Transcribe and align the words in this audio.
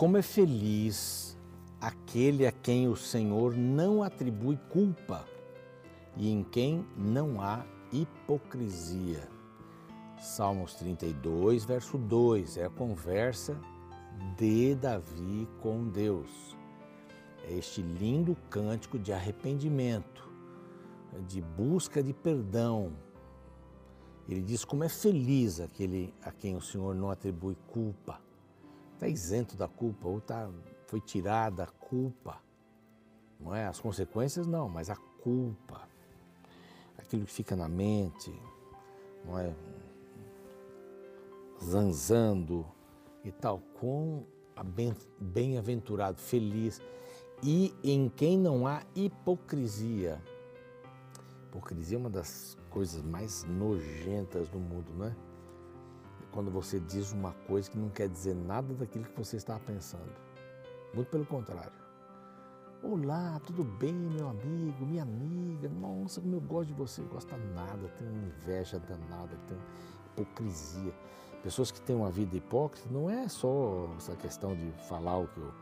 como 0.00 0.16
é 0.16 0.22
feliz 0.22 1.36
aquele 1.78 2.46
a 2.46 2.52
quem 2.52 2.88
o 2.88 2.96
Senhor 2.96 3.54
não 3.54 4.02
atribui 4.02 4.58
culpa 4.70 5.26
e 6.16 6.30
em 6.30 6.42
quem 6.42 6.86
não 6.96 7.42
há 7.42 7.66
hipocrisia. 7.92 9.28
Salmos 10.18 10.72
32, 10.76 11.66
verso 11.66 11.98
2, 11.98 12.56
é 12.56 12.64
a 12.64 12.70
conversa 12.70 13.60
de 14.38 14.74
Davi 14.74 15.46
com 15.60 15.86
Deus. 15.90 16.56
É 17.46 17.52
este 17.52 17.82
lindo 17.82 18.34
cântico 18.48 18.98
de 18.98 19.12
arrependimento, 19.12 20.26
de 21.28 21.42
busca 21.42 22.02
de 22.02 22.14
perdão. 22.14 22.90
Ele 24.26 24.40
diz 24.40 24.64
como 24.64 24.82
é 24.82 24.88
feliz 24.88 25.60
aquele 25.60 26.14
a 26.22 26.32
quem 26.32 26.56
o 26.56 26.62
Senhor 26.62 26.94
não 26.94 27.10
atribui 27.10 27.54
culpa. 27.66 28.29
Está 29.00 29.08
isento 29.08 29.56
da 29.56 29.66
culpa 29.66 30.08
ou 30.08 30.20
tá, 30.20 30.50
foi 30.86 31.00
tirada 31.00 31.64
a 31.64 31.66
culpa. 31.66 32.38
Não 33.40 33.56
é? 33.56 33.66
As 33.66 33.80
consequências 33.80 34.46
não, 34.46 34.68
mas 34.68 34.90
a 34.90 34.96
culpa. 35.22 35.88
Aquilo 36.98 37.24
que 37.24 37.32
fica 37.32 37.56
na 37.56 37.66
mente, 37.66 38.30
não 39.24 39.38
é? 39.38 39.54
Zanzando 41.64 42.66
e 43.24 43.32
tal. 43.32 43.62
Com 43.80 44.26
bem-aventurado, 45.18 46.20
feliz 46.20 46.78
e 47.42 47.74
em 47.82 48.06
quem 48.10 48.36
não 48.36 48.66
há 48.66 48.82
hipocrisia. 48.94 50.22
Hipocrisia 51.46 51.96
é 51.96 51.98
uma 51.98 52.10
das 52.10 52.54
coisas 52.68 53.00
mais 53.00 53.44
nojentas 53.44 54.46
do 54.50 54.58
mundo, 54.58 54.92
não 54.92 55.06
é? 55.06 55.16
Quando 56.32 56.50
você 56.50 56.78
diz 56.80 57.12
uma 57.12 57.32
coisa 57.46 57.70
que 57.70 57.78
não 57.78 57.88
quer 57.88 58.08
dizer 58.08 58.34
nada 58.34 58.72
daquilo 58.74 59.04
que 59.04 59.16
você 59.16 59.36
está 59.36 59.58
pensando. 59.58 60.12
Muito 60.94 61.08
pelo 61.08 61.26
contrário. 61.26 61.72
Olá, 62.82 63.40
tudo 63.44 63.62
bem, 63.62 63.92
meu 63.92 64.28
amigo, 64.28 64.86
minha 64.86 65.02
amiga? 65.02 65.68
Nossa, 65.68 66.20
como 66.20 66.34
eu 66.34 66.40
gosto 66.40 66.68
de 66.68 66.74
você. 66.74 67.02
Gosta 67.02 67.36
nada, 67.36 67.88
tem 67.98 68.08
inveja 68.08 68.78
danada, 68.78 69.36
tem 69.46 69.58
hipocrisia. 70.06 70.94
Pessoas 71.42 71.70
que 71.70 71.80
têm 71.80 71.96
uma 71.96 72.10
vida 72.10 72.36
hipócrita 72.36 72.88
não 72.90 73.10
é 73.10 73.28
só 73.28 73.88
essa 73.96 74.14
questão 74.16 74.54
de 74.54 74.70
falar 74.88 75.18
o 75.18 75.28
que 75.28 75.38
eu 75.38 75.52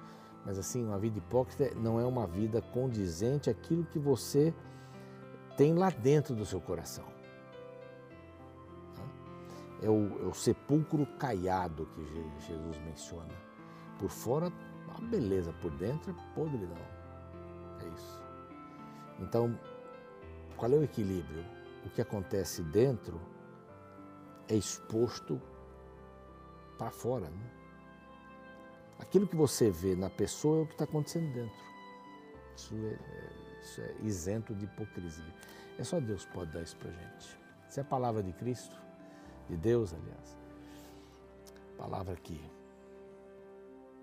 mas 0.49 0.59
assim, 0.59 0.83
uma 0.83 0.99
vida 0.99 1.19
hipócrita 1.19 1.75
não 1.79 2.01
é 2.01 2.05
uma 2.07 2.27
vida 2.27 2.63
condizente 2.63 3.51
àquilo 3.51 3.85
que 3.85 3.99
você 3.99 4.55
tem 5.59 5.75
lá 5.75 5.91
dentro 5.91 6.35
do 6.35 6.47
seu 6.47 6.59
coração. 6.59 7.05
É 9.83 9.89
o, 9.89 10.25
é 10.25 10.27
o 10.27 10.35
sepulcro 10.35 11.07
caiado 11.19 11.87
que 11.95 12.05
Jesus 12.47 12.79
menciona. 12.85 13.33
Por 13.99 14.11
fora, 14.11 14.53
a 14.97 15.01
beleza, 15.01 15.53
por 15.61 15.71
dentro, 15.73 16.15
podridão. 16.35 16.77
É 17.81 17.89
isso. 17.95 18.23
Então, 19.21 19.59
qual 20.57 20.73
é 20.73 20.77
o 20.77 20.83
equilíbrio? 20.83 21.45
O 21.87 21.91
que 21.91 22.01
acontece 22.01 22.63
dentro 22.63 23.21
é 24.49 24.55
exposto 24.55 25.41
para 26.77 26.91
fora. 26.91 27.29
Né? 27.29 27.51
Aquilo 28.99 29.27
que 29.27 29.37
você 29.37 29.71
vê 29.71 29.95
na 29.95 30.11
pessoa 30.11 30.61
é 30.61 30.63
o 30.63 30.67
que 30.67 30.73
está 30.73 30.85
acontecendo 30.85 31.33
dentro. 31.33 31.69
Isso 32.57 32.75
é, 32.75 32.89
é, 32.89 33.61
isso 33.63 33.81
é 33.81 33.95
isento 34.03 34.55
de 34.55 34.65
hipocrisia. 34.65 35.35
É 35.79 35.85
só 35.85 36.01
Deus 36.01 36.25
pode 36.27 36.53
dar 36.53 36.63
isso 36.63 36.77
para 36.77 36.91
gente. 36.91 37.39
Isso 37.69 37.79
é 37.79 37.83
a 37.83 37.87
palavra 37.87 38.23
de 38.23 38.33
Cristo, 38.33 38.77
de 39.49 39.57
Deus, 39.57 39.95
aliás. 39.95 40.37
Palavra 41.77 42.17
que 42.17 42.41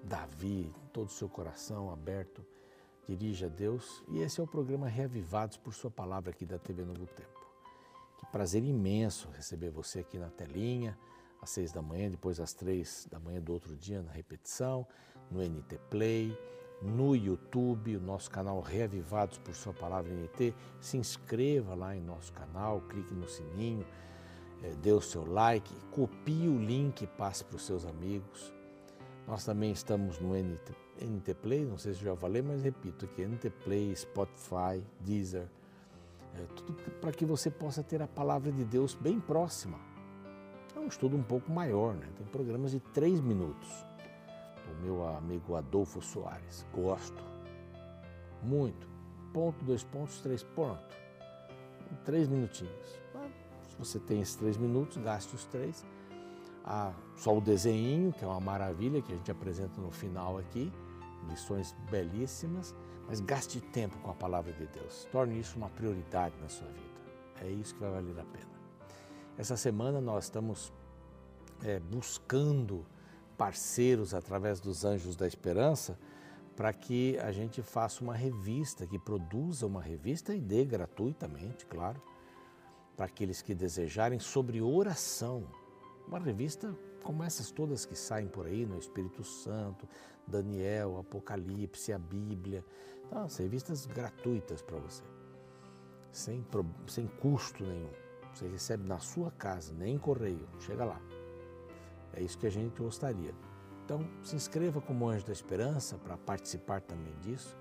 Davi, 0.03 0.73
todo 0.93 1.07
o 1.07 1.11
seu 1.11 1.27
coração 1.27 1.91
aberto, 1.91 2.45
dirige 3.07 3.45
a 3.45 3.49
Deus. 3.49 4.03
E 4.09 4.19
esse 4.19 4.39
é 4.39 4.43
o 4.43 4.47
programa 4.47 4.87
Reavivados 4.87 5.57
por 5.57 5.73
Sua 5.73 5.91
Palavra 5.91 6.31
aqui 6.31 6.45
da 6.45 6.57
TV 6.57 6.83
Novo 6.83 7.05
Tempo. 7.07 7.45
Que 8.17 8.25
prazer 8.27 8.63
imenso 8.63 9.29
receber 9.29 9.69
você 9.69 9.99
aqui 9.99 10.17
na 10.17 10.29
telinha 10.29 10.97
às 11.41 11.49
seis 11.49 11.71
da 11.71 11.81
manhã, 11.81 12.09
depois 12.09 12.39
às 12.39 12.53
três 12.53 13.07
da 13.11 13.19
manhã 13.19 13.41
do 13.41 13.53
outro 13.53 13.75
dia 13.75 14.01
na 14.01 14.11
repetição, 14.11 14.87
no 15.29 15.41
NT 15.41 15.77
Play, 15.89 16.37
no 16.81 17.15
YouTube, 17.15 17.97
o 17.97 18.01
nosso 18.01 18.29
canal 18.29 18.59
Reavivados 18.61 19.37
por 19.37 19.53
Sua 19.53 19.73
Palavra 19.73 20.11
NT. 20.11 20.53
Se 20.79 20.97
inscreva 20.97 21.75
lá 21.75 21.95
em 21.95 22.01
nosso 22.01 22.31
canal, 22.33 22.81
clique 22.81 23.13
no 23.13 23.27
sininho, 23.27 23.85
dê 24.81 24.91
o 24.91 25.01
seu 25.01 25.25
like, 25.25 25.73
copie 25.91 26.47
o 26.47 26.57
link 26.57 27.01
e 27.01 27.07
passe 27.07 27.43
para 27.43 27.55
os 27.55 27.65
seus 27.65 27.85
amigos. 27.85 28.53
Nós 29.27 29.43
também 29.43 29.71
estamos 29.71 30.19
no 30.19 30.35
NT, 30.35 30.73
NT 31.01 31.33
Play, 31.35 31.65
não 31.65 31.77
sei 31.77 31.93
se 31.93 32.03
já 32.03 32.15
falei, 32.15 32.41
mas 32.41 32.61
repito 32.61 33.05
aqui, 33.05 33.25
NT 33.25 33.49
Play, 33.63 33.95
Spotify, 33.95 34.83
Deezer, 34.99 35.47
é, 36.35 36.45
tudo 36.55 36.73
para 36.99 37.11
que 37.11 37.25
você 37.25 37.49
possa 37.49 37.81
ter 37.81 38.01
a 38.01 38.07
palavra 38.07 38.51
de 38.51 38.63
Deus 38.63 38.93
bem 38.93 39.19
próxima 39.19 39.79
é 40.75 40.79
um 40.79 40.87
estudo 40.87 41.15
um 41.15 41.23
pouco 41.23 41.51
maior, 41.51 41.93
né? 41.93 42.07
tem 42.17 42.25
programas 42.27 42.71
de 42.71 42.79
três 42.79 43.19
minutos. 43.21 43.85
O 44.71 44.83
meu 44.83 45.07
amigo 45.07 45.55
Adolfo 45.55 46.01
Soares, 46.01 46.65
gosto 46.73 47.23
muito. 48.41 48.87
Ponto, 49.33 49.63
dois 49.63 49.83
pontos, 49.83 50.19
três, 50.21 50.43
pronto. 50.43 50.95
Três 52.03 52.27
minutinhos. 52.27 53.04
Você 53.77 53.99
tem 53.99 54.21
esses 54.21 54.35
três 54.35 54.57
minutos, 54.57 54.97
gaste 54.97 55.35
os 55.35 55.45
três. 55.45 55.85
Ah, 56.63 56.93
só 57.15 57.37
o 57.37 57.41
desenho, 57.41 58.11
que 58.13 58.23
é 58.23 58.27
uma 58.27 58.39
maravilha, 58.39 59.01
que 59.01 59.11
a 59.11 59.15
gente 59.15 59.29
apresenta 59.29 59.79
no 59.79 59.91
final 59.91 60.37
aqui, 60.37 60.71
lições 61.29 61.75
belíssimas, 61.91 62.73
mas 63.07 63.19
gaste 63.19 63.61
tempo 63.61 63.97
com 63.99 64.09
a 64.09 64.15
palavra 64.15 64.51
de 64.53 64.65
Deus. 64.67 65.07
Torne 65.11 65.39
isso 65.39 65.57
uma 65.57 65.69
prioridade 65.69 66.35
na 66.41 66.49
sua 66.49 66.67
vida. 66.67 66.95
É 67.41 67.49
isso 67.49 67.73
que 67.75 67.81
vai 67.81 67.91
valer 67.91 68.19
a 68.19 68.23
pena. 68.23 68.55
Essa 69.37 69.57
semana 69.57 69.99
nós 70.01 70.25
estamos 70.25 70.73
é, 71.63 71.79
buscando 71.79 72.85
parceiros 73.37 74.13
através 74.13 74.59
dos 74.59 74.85
Anjos 74.85 75.15
da 75.15 75.27
Esperança 75.27 75.99
para 76.55 76.71
que 76.71 77.19
a 77.19 77.31
gente 77.31 77.61
faça 77.61 78.01
uma 78.01 78.15
revista, 78.15 78.87
que 78.87 78.97
produza 78.97 79.67
uma 79.67 79.81
revista 79.81 80.33
e 80.33 80.39
dê 80.39 80.63
gratuitamente, 80.63 81.65
claro, 81.65 82.01
para 82.95 83.05
aqueles 83.05 83.41
que 83.41 83.53
desejarem 83.53 84.19
sobre 84.19 84.61
oração. 84.61 85.43
Uma 86.07 86.19
revista 86.19 86.75
como 87.03 87.23
essas 87.23 87.51
todas 87.51 87.85
que 87.85 87.95
saem 87.95 88.27
por 88.27 88.47
aí, 88.47 88.65
no 88.65 88.79
Espírito 88.79 89.23
Santo, 89.23 89.87
Daniel, 90.25 90.97
Apocalipse, 90.97 91.93
a 91.93 91.99
Bíblia. 91.99 92.65
Então, 93.05 93.23
as 93.23 93.37
revistas 93.37 93.85
gratuitas 93.85 94.61
para 94.61 94.77
você, 94.77 95.03
sem, 96.11 96.43
sem 96.87 97.07
custo 97.07 97.63
nenhum. 97.63 97.91
Você 98.33 98.47
recebe 98.47 98.87
na 98.87 98.99
sua 98.99 99.31
casa, 99.31 99.73
nem 99.73 99.97
correio. 99.97 100.47
Chega 100.59 100.83
lá. 100.83 100.99
É 102.13 102.21
isso 102.21 102.37
que 102.37 102.47
a 102.47 102.51
gente 102.51 102.81
gostaria. 102.81 103.33
Então, 103.85 103.99
se 104.23 104.35
inscreva 104.35 104.81
como 104.81 105.07
Anjo 105.07 105.27
da 105.27 105.31
Esperança 105.31 105.97
para 105.97 106.17
participar 106.17 106.81
também 106.81 107.13
disso, 107.19 107.55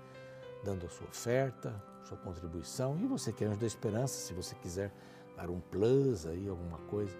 dando 0.63 0.87
a 0.87 0.89
sua 0.89 1.07
oferta, 1.07 1.81
sua 2.03 2.17
contribuição. 2.17 2.97
E 2.99 3.05
você 3.05 3.31
que 3.31 3.43
é 3.43 3.47
Anjo 3.47 3.59
da 3.59 3.67
Esperança, 3.67 4.15
se 4.15 4.33
você 4.33 4.55
quiser 4.55 4.91
dar 5.35 5.49
um 5.49 5.59
plus 5.59 6.25
aí, 6.25 6.47
alguma 6.47 6.77
coisa 6.79 7.15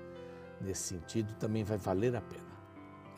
nesse 0.62 0.84
sentido, 0.84 1.34
também 1.36 1.64
vai 1.64 1.78
valer 1.78 2.16
a 2.16 2.22
pena. 2.22 2.56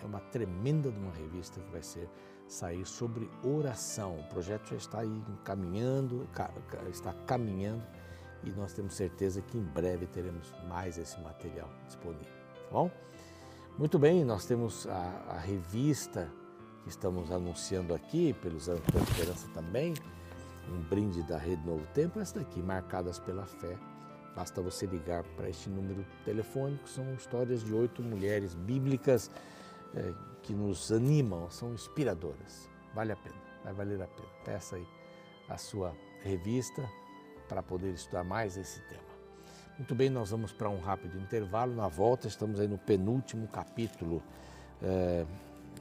É 0.02 0.06
uma 0.06 0.20
tremenda 0.20 0.92
de 0.92 1.00
uma 1.00 1.12
revista 1.12 1.60
que 1.60 1.72
vai 1.72 1.82
ser 1.82 2.10
sair 2.48 2.86
sobre 2.86 3.30
oração. 3.44 4.20
O 4.20 4.24
projeto 4.30 4.70
já 4.70 4.78
está 4.78 5.00
aí 5.00 5.24
caminhando, 5.44 6.28
está 6.90 7.14
caminhando 7.26 7.84
e 8.44 8.52
nós 8.52 8.74
temos 8.74 8.96
certeza 8.96 9.42
que 9.42 9.58
em 9.58 9.64
breve 9.64 10.06
teremos 10.08 10.54
mais 10.68 10.98
esse 10.98 11.20
material 11.22 11.70
disponível. 11.86 12.26
Tá 12.26 12.72
bom? 12.72 12.92
Muito 13.78 14.00
bem, 14.00 14.24
nós 14.24 14.46
temos 14.46 14.88
a, 14.88 15.36
a 15.36 15.40
revista 15.40 16.32
que 16.84 16.90
estamos 16.90 17.32
anunciando 17.32 17.94
aqui, 17.94 18.34
pelos 18.34 18.70
anos 18.70 18.84
da 18.88 19.00
esperança 19.00 19.48
também, 19.54 19.94
um 20.70 20.82
brinde 20.82 21.22
da 21.24 21.38
Rede 21.38 21.66
Novo 21.66 21.86
Tempo, 21.94 22.20
essa 22.20 22.40
daqui, 22.40 22.62
Marcadas 22.62 23.20
pela 23.20 23.46
Fé. 23.46 23.78
Basta 24.38 24.62
você 24.62 24.86
ligar 24.86 25.24
para 25.36 25.50
este 25.50 25.68
número 25.68 26.06
telefônico, 26.24 26.88
são 26.88 27.12
histórias 27.16 27.64
de 27.64 27.74
oito 27.74 28.04
mulheres 28.04 28.54
bíblicas 28.54 29.32
é, 29.96 30.14
que 30.44 30.54
nos 30.54 30.92
animam, 30.92 31.50
são 31.50 31.74
inspiradoras. 31.74 32.70
Vale 32.94 33.14
a 33.14 33.16
pena, 33.16 33.36
vai 33.64 33.74
valer 33.74 34.00
a 34.00 34.06
pena. 34.06 34.30
Peça 34.46 34.76
aí 34.76 34.86
a 35.50 35.58
sua 35.58 35.92
revista 36.22 36.88
para 37.50 37.64
poder 37.64 37.92
estudar 37.96 38.24
mais 38.24 38.58
esse 38.58 38.80
tema. 38.82 39.02
Muito 39.76 39.96
bem, 39.96 40.08
nós 40.08 40.30
vamos 40.30 40.52
para 40.52 40.70
um 40.70 40.80
rápido 40.80 41.18
intervalo. 41.18 41.74
Na 41.74 41.88
volta, 41.88 42.28
estamos 42.28 42.60
aí 42.60 42.68
no 42.68 42.78
penúltimo 42.78 43.48
capítulo 43.48 44.22
é, 44.84 45.26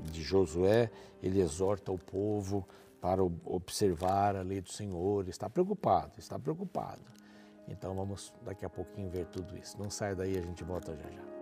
de 0.00 0.22
Josué. 0.22 0.90
Ele 1.22 1.42
exorta 1.42 1.92
o 1.92 1.98
povo 1.98 2.66
para 3.02 3.22
observar 3.22 4.34
a 4.34 4.40
lei 4.40 4.62
do 4.62 4.72
Senhor. 4.72 5.28
Está 5.28 5.50
preocupado, 5.50 6.12
está 6.16 6.38
preocupado. 6.38 7.02
Então 7.68 7.94
vamos 7.94 8.32
daqui 8.42 8.64
a 8.64 8.70
pouquinho 8.70 9.10
ver 9.10 9.26
tudo 9.26 9.56
isso. 9.56 9.78
Não 9.78 9.90
sai 9.90 10.14
daí, 10.14 10.38
a 10.38 10.42
gente 10.42 10.62
volta 10.62 10.94
já 10.96 11.10
já. 11.10 11.36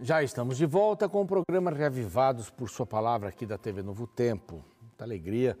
Já 0.00 0.22
estamos 0.22 0.56
de 0.56 0.64
volta 0.64 1.06
com 1.06 1.20
o 1.20 1.26
programa 1.26 1.70
Reavivados 1.70 2.48
por 2.48 2.70
Sua 2.70 2.86
Palavra 2.86 3.28
aqui 3.28 3.44
da 3.44 3.58
TV 3.58 3.82
Novo 3.82 4.06
Tempo. 4.06 4.64
Muita 4.98 5.04
alegria 5.04 5.56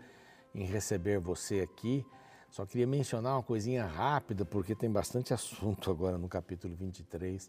em 0.52 0.64
receber 0.64 1.20
você 1.20 1.60
aqui. 1.60 2.04
Só 2.50 2.66
queria 2.66 2.88
mencionar 2.88 3.36
uma 3.36 3.42
coisinha 3.42 3.86
rápida, 3.86 4.44
porque 4.44 4.74
tem 4.74 4.90
bastante 4.90 5.32
assunto 5.34 5.92
agora 5.92 6.18
no 6.18 6.28
capítulo 6.28 6.74
23 6.74 7.48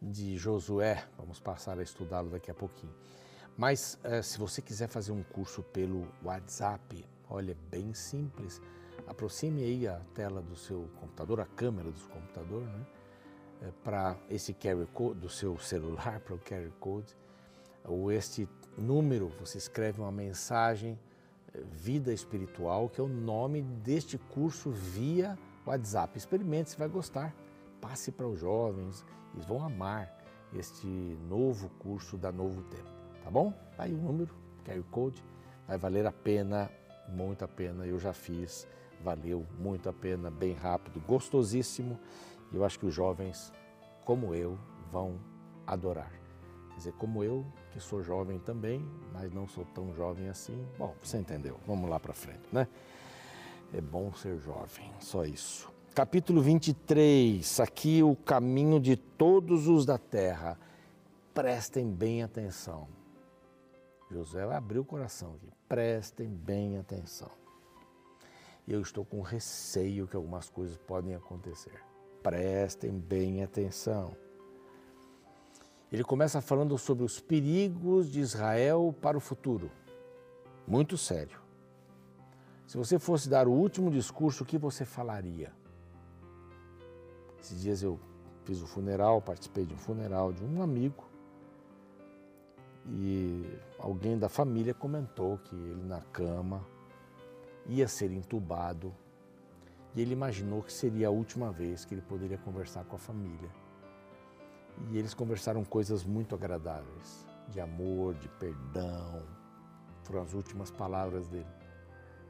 de 0.00 0.36
Josué. 0.36 1.04
Vamos 1.16 1.40
passar 1.40 1.76
a 1.76 1.82
estudá-lo 1.82 2.30
daqui 2.30 2.52
a 2.52 2.54
pouquinho. 2.54 2.94
Mas 3.56 3.98
eh, 4.04 4.22
se 4.22 4.38
você 4.38 4.62
quiser 4.62 4.86
fazer 4.86 5.10
um 5.10 5.24
curso 5.24 5.60
pelo 5.60 6.06
WhatsApp, 6.22 7.04
olha, 7.28 7.50
é 7.50 7.56
bem 7.68 7.92
simples. 7.94 8.62
Aproxime 9.04 9.64
aí 9.64 9.88
a 9.88 10.00
tela 10.14 10.40
do 10.40 10.54
seu 10.54 10.88
computador, 11.00 11.40
a 11.40 11.46
câmera 11.46 11.90
do 11.90 11.98
seu 11.98 12.10
computador, 12.10 12.62
né? 12.62 12.86
É, 13.62 13.72
para 13.82 14.16
esse 14.30 14.54
carry 14.54 14.86
code 14.94 15.18
do 15.18 15.28
seu 15.28 15.58
celular, 15.58 16.20
para 16.20 16.36
o 16.36 16.38
carry 16.38 16.72
code, 16.78 17.16
ou 17.84 18.12
este 18.12 18.48
número, 18.76 19.32
você 19.40 19.58
escreve 19.58 20.00
uma 20.00 20.12
mensagem 20.12 20.96
Vida 21.72 22.12
Espiritual, 22.12 22.88
que 22.88 23.00
é 23.00 23.04
o 23.04 23.08
nome 23.08 23.62
deste 23.62 24.18
curso 24.18 24.70
via 24.70 25.38
WhatsApp. 25.66 26.16
Experimente, 26.16 26.70
você 26.70 26.76
vai 26.76 26.88
gostar. 26.88 27.34
Passe 27.80 28.10
para 28.10 28.26
os 28.26 28.40
jovens, 28.40 29.04
eles 29.32 29.46
vão 29.46 29.64
amar 29.64 30.12
este 30.52 30.86
novo 31.28 31.68
curso 31.78 32.16
da 32.16 32.32
Novo 32.32 32.62
Tempo, 32.62 32.90
tá 33.22 33.30
bom? 33.30 33.52
Tá 33.76 33.84
aí 33.84 33.92
o 33.92 33.98
número, 33.98 34.34
carry 34.64 34.82
code, 34.90 35.22
vai 35.66 35.78
valer 35.78 36.06
a 36.06 36.12
pena, 36.12 36.70
muito 37.08 37.44
a 37.44 37.48
pena. 37.48 37.86
Eu 37.86 37.98
já 37.98 38.12
fiz, 38.12 38.66
valeu 39.02 39.46
muito 39.58 39.88
a 39.88 39.92
pena, 39.92 40.30
bem 40.30 40.54
rápido, 40.54 41.00
gostosíssimo 41.06 41.98
e 42.52 42.56
eu 42.56 42.64
acho 42.64 42.78
que 42.78 42.86
os 42.86 42.94
jovens, 42.94 43.52
como 44.04 44.34
eu, 44.34 44.58
vão 44.90 45.20
adorar. 45.66 46.10
Quer 46.70 46.76
dizer, 46.76 46.92
como 46.94 47.22
eu, 47.22 47.44
que 47.78 47.84
sou 47.84 48.02
jovem 48.02 48.40
também, 48.40 48.84
mas 49.12 49.32
não 49.32 49.46
sou 49.46 49.64
tão 49.64 49.94
jovem 49.94 50.28
assim. 50.28 50.66
Bom, 50.76 50.94
você 51.00 51.16
entendeu. 51.16 51.58
Vamos 51.64 51.88
lá 51.88 52.00
para 52.00 52.12
frente, 52.12 52.42
né? 52.52 52.66
É 53.72 53.80
bom 53.80 54.12
ser 54.12 54.36
jovem, 54.38 54.92
só 54.98 55.24
isso. 55.24 55.70
Capítulo 55.94 56.42
23, 56.42 57.60
aqui 57.60 58.02
o 58.02 58.16
caminho 58.16 58.80
de 58.80 58.96
todos 58.96 59.68
os 59.68 59.86
da 59.86 59.96
terra. 59.96 60.58
Prestem 61.32 61.88
bem 61.88 62.22
atenção. 62.22 62.88
José 64.10 64.42
abriu 64.42 64.82
o 64.82 64.84
coração 64.84 65.34
aqui. 65.36 65.48
Prestem 65.68 66.28
bem 66.28 66.78
atenção. 66.78 67.30
Eu 68.66 68.80
estou 68.80 69.04
com 69.04 69.20
receio 69.20 70.08
que 70.08 70.16
algumas 70.16 70.48
coisas 70.48 70.76
podem 70.78 71.14
acontecer. 71.14 71.80
Prestem 72.22 72.98
bem 72.98 73.42
atenção. 73.42 74.16
Ele 75.90 76.04
começa 76.04 76.40
falando 76.40 76.76
sobre 76.76 77.04
os 77.04 77.18
perigos 77.18 78.10
de 78.10 78.20
Israel 78.20 78.94
para 79.00 79.16
o 79.16 79.20
futuro. 79.20 79.70
Muito 80.66 80.98
sério. 80.98 81.40
Se 82.66 82.76
você 82.76 82.98
fosse 82.98 83.28
dar 83.28 83.48
o 83.48 83.52
último 83.52 83.90
discurso, 83.90 84.42
o 84.42 84.46
que 84.46 84.58
você 84.58 84.84
falaria? 84.84 85.50
Esses 87.40 87.62
dias 87.62 87.82
eu 87.82 87.98
fiz 88.44 88.60
o 88.60 88.66
funeral, 88.66 89.22
participei 89.22 89.64
de 89.64 89.72
um 89.72 89.78
funeral 89.78 90.32
de 90.32 90.44
um 90.44 90.62
amigo 90.62 91.08
e 92.86 93.44
alguém 93.78 94.18
da 94.18 94.28
família 94.28 94.74
comentou 94.74 95.38
que 95.38 95.54
ele 95.54 95.82
na 95.84 96.00
cama 96.00 96.66
ia 97.66 97.86
ser 97.86 98.10
entubado 98.10 98.94
e 99.94 100.00
ele 100.00 100.12
imaginou 100.12 100.62
que 100.62 100.72
seria 100.72 101.08
a 101.08 101.10
última 101.10 101.50
vez 101.50 101.84
que 101.84 101.94
ele 101.94 102.02
poderia 102.02 102.38
conversar 102.38 102.84
com 102.84 102.96
a 102.96 102.98
família. 102.98 103.50
E 104.90 104.98
eles 104.98 105.14
conversaram 105.14 105.64
coisas 105.64 106.04
muito 106.04 106.34
agradáveis, 106.34 107.26
de 107.48 107.60
amor, 107.60 108.14
de 108.14 108.28
perdão. 108.28 109.22
Foram 110.04 110.22
as 110.22 110.32
últimas 110.32 110.70
palavras 110.70 111.28
dele. 111.28 111.46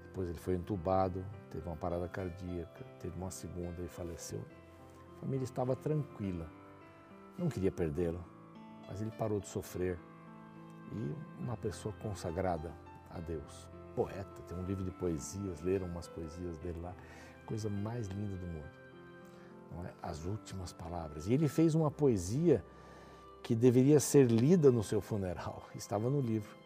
Depois 0.06 0.29
ele 0.29 0.39
foi 0.39 0.55
entubado, 0.55 1.25
teve 1.50 1.67
uma 1.67 1.77
parada 1.77 2.09
cardíaca, 2.09 2.85
teve 2.99 3.17
uma 3.17 3.31
segunda 3.31 3.83
e 3.83 3.89
faleceu. 3.89 4.45
A 5.17 5.21
família 5.21 5.45
estava 5.45 5.77
tranquila, 5.77 6.49
não 7.37 7.49
queria 7.49 7.71
perdê-lo, 7.71 8.25
mas 8.89 9.00
ele 9.00 9.11
parou 9.12 9.39
de 9.39 9.47
sofrer. 9.47 9.99
E 10.91 11.43
uma 11.43 11.56
pessoa 11.56 11.95
consagrada 12.03 12.73
a 13.11 13.21
Deus, 13.21 13.69
poeta, 13.95 14.43
tem 14.49 14.59
um 14.59 14.65
livro 14.65 14.85
de 14.85 14.91
poesias, 14.91 15.61
leram 15.61 15.87
umas 15.87 16.09
poesias 16.09 16.56
dele 16.59 16.81
lá 16.81 16.95
coisa 17.49 17.71
mais 17.71 18.06
linda 18.09 18.37
do 18.37 18.47
mundo. 18.47 18.78
É? 19.85 19.93
As 20.03 20.25
últimas 20.25 20.73
palavras. 20.73 21.26
E 21.26 21.35
ele 21.35 21.49
fez 21.49 21.75
uma 21.75 21.91
poesia 21.91 22.65
que 23.43 23.55
deveria 23.55 24.00
ser 24.00 24.26
lida 24.26 24.70
no 24.70 24.82
seu 24.82 25.00
funeral. 25.00 25.62
Estava 25.75 26.11
no 26.11 26.20
livro. 26.20 26.56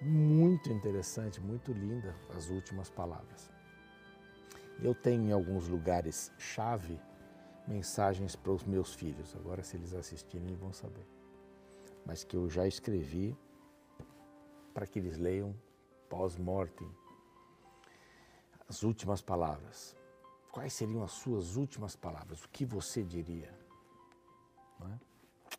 Muito 0.00 0.70
interessante, 0.70 1.40
muito 1.40 1.72
linda 1.72 2.14
as 2.36 2.50
últimas 2.50 2.90
palavras. 2.90 3.50
Eu 4.82 4.94
tenho 4.94 5.22
em 5.22 5.32
alguns 5.32 5.68
lugares 5.68 6.32
chave 6.38 7.00
mensagens 7.66 8.36
para 8.36 8.52
os 8.52 8.64
meus 8.64 8.92
filhos. 8.92 9.34
Agora, 9.36 9.62
se 9.62 9.76
eles 9.76 9.94
assistirem, 9.94 10.54
vão 10.56 10.72
saber. 10.72 11.06
Mas 12.04 12.24
que 12.24 12.36
eu 12.36 12.50
já 12.50 12.66
escrevi 12.66 13.36
para 14.74 14.86
que 14.86 14.98
eles 14.98 15.16
leiam 15.16 15.54
pós-mortem 16.08 16.90
as 18.68 18.82
últimas 18.82 19.22
palavras. 19.22 19.96
Quais 20.54 20.72
seriam 20.72 21.02
as 21.02 21.10
suas 21.10 21.56
últimas 21.56 21.96
palavras? 21.96 22.44
O 22.44 22.48
que 22.48 22.64
você 22.64 23.02
diria? 23.02 23.52
É? 24.82 25.54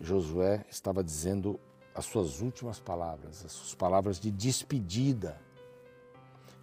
Josué 0.00 0.66
estava 0.68 1.04
dizendo 1.04 1.60
as 1.94 2.06
suas 2.06 2.40
últimas 2.40 2.80
palavras, 2.80 3.44
as 3.44 3.52
suas 3.52 3.72
palavras 3.72 4.18
de 4.18 4.32
despedida. 4.32 5.40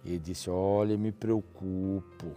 E 0.04 0.10
ele 0.10 0.18
disse: 0.18 0.50
Olha, 0.50 0.94
me 0.98 1.10
preocupo. 1.10 2.36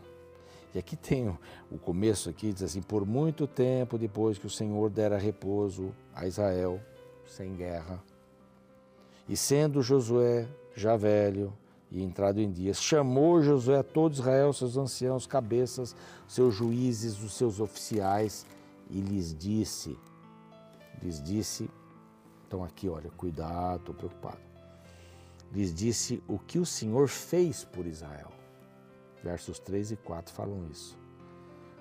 E 0.74 0.80
aqui 0.80 0.96
tem 0.96 1.28
o 1.70 1.78
começo 1.78 2.30
aqui, 2.30 2.54
diz 2.54 2.64
assim: 2.64 2.82
Por 2.82 3.06
muito 3.06 3.48
tempo 3.48 3.98
depois 3.98 4.38
que 4.38 4.48
o 4.48 4.50
Senhor 4.50 4.90
dera 4.90 5.18
repouso 5.18 5.94
a 6.16 6.26
Israel, 6.26 6.82
sem 7.26 7.54
guerra, 7.54 8.02
e 9.28 9.36
sendo 9.36 9.82
Josué 9.84 10.48
já 10.74 10.96
velho, 10.96 11.54
e 11.92 12.04
entrado 12.04 12.40
em 12.40 12.52
dias. 12.52 12.82
Chamou 12.82 13.42
Josué 13.42 13.80
a 13.80 13.84
todo 13.84 14.14
Israel, 14.14 14.54
seus 14.54 14.78
anciãos, 14.78 15.26
cabeças, 15.26 15.96
seus 16.28 16.54
juízes, 16.54 17.22
os 17.22 17.34
seus 17.34 17.60
oficiais, 17.60 18.46
e 18.90 19.02
lhes 19.02 19.36
disse, 19.38 19.98
lhes 21.02 21.22
disse, 21.22 21.70
então 22.48 22.64
aqui, 22.64 22.88
olha, 22.88 23.10
cuidado, 23.12 23.80
estou 23.80 23.96
preocupado. 23.96 24.40
Lhes 25.52 25.74
disse 25.74 26.24
o 26.28 26.40
que 26.40 26.60
o 26.60 26.66
Senhor 26.66 27.08
fez 27.08 27.64
por 27.64 27.86
Israel. 27.86 28.32
Versos 29.24 29.60
3 29.60 29.92
e 29.92 29.96
4 29.98 30.34
falam 30.34 30.66
isso. 30.72 30.98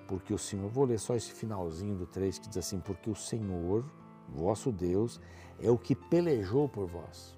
Porque 0.08 0.32
o 0.32 0.38
Senhor, 0.38 0.68
vou 0.68 0.84
ler 0.84 0.98
só 0.98 1.14
esse 1.14 1.32
finalzinho 1.32 1.96
do 1.96 2.06
3 2.06 2.38
que 2.38 2.48
diz 2.48 2.58
assim: 2.58 2.78
Porque 2.78 3.10
o 3.10 3.14
Senhor, 3.14 3.84
vosso 4.28 4.70
Deus, 4.70 5.20
é 5.60 5.70
o 5.70 5.78
que 5.78 5.94
pelejou 5.94 6.68
por 6.68 6.86
vós. 6.86 7.36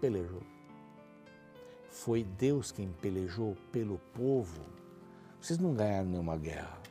Pelejou 0.00 0.40
foi 1.94 2.24
Deus 2.24 2.72
quem 2.72 2.90
pelejou 3.00 3.56
pelo 3.70 3.98
povo. 4.12 4.60
Vocês 5.40 5.60
não 5.60 5.72
ganharam 5.74 6.08
nenhuma 6.08 6.36
guerra 6.36 6.82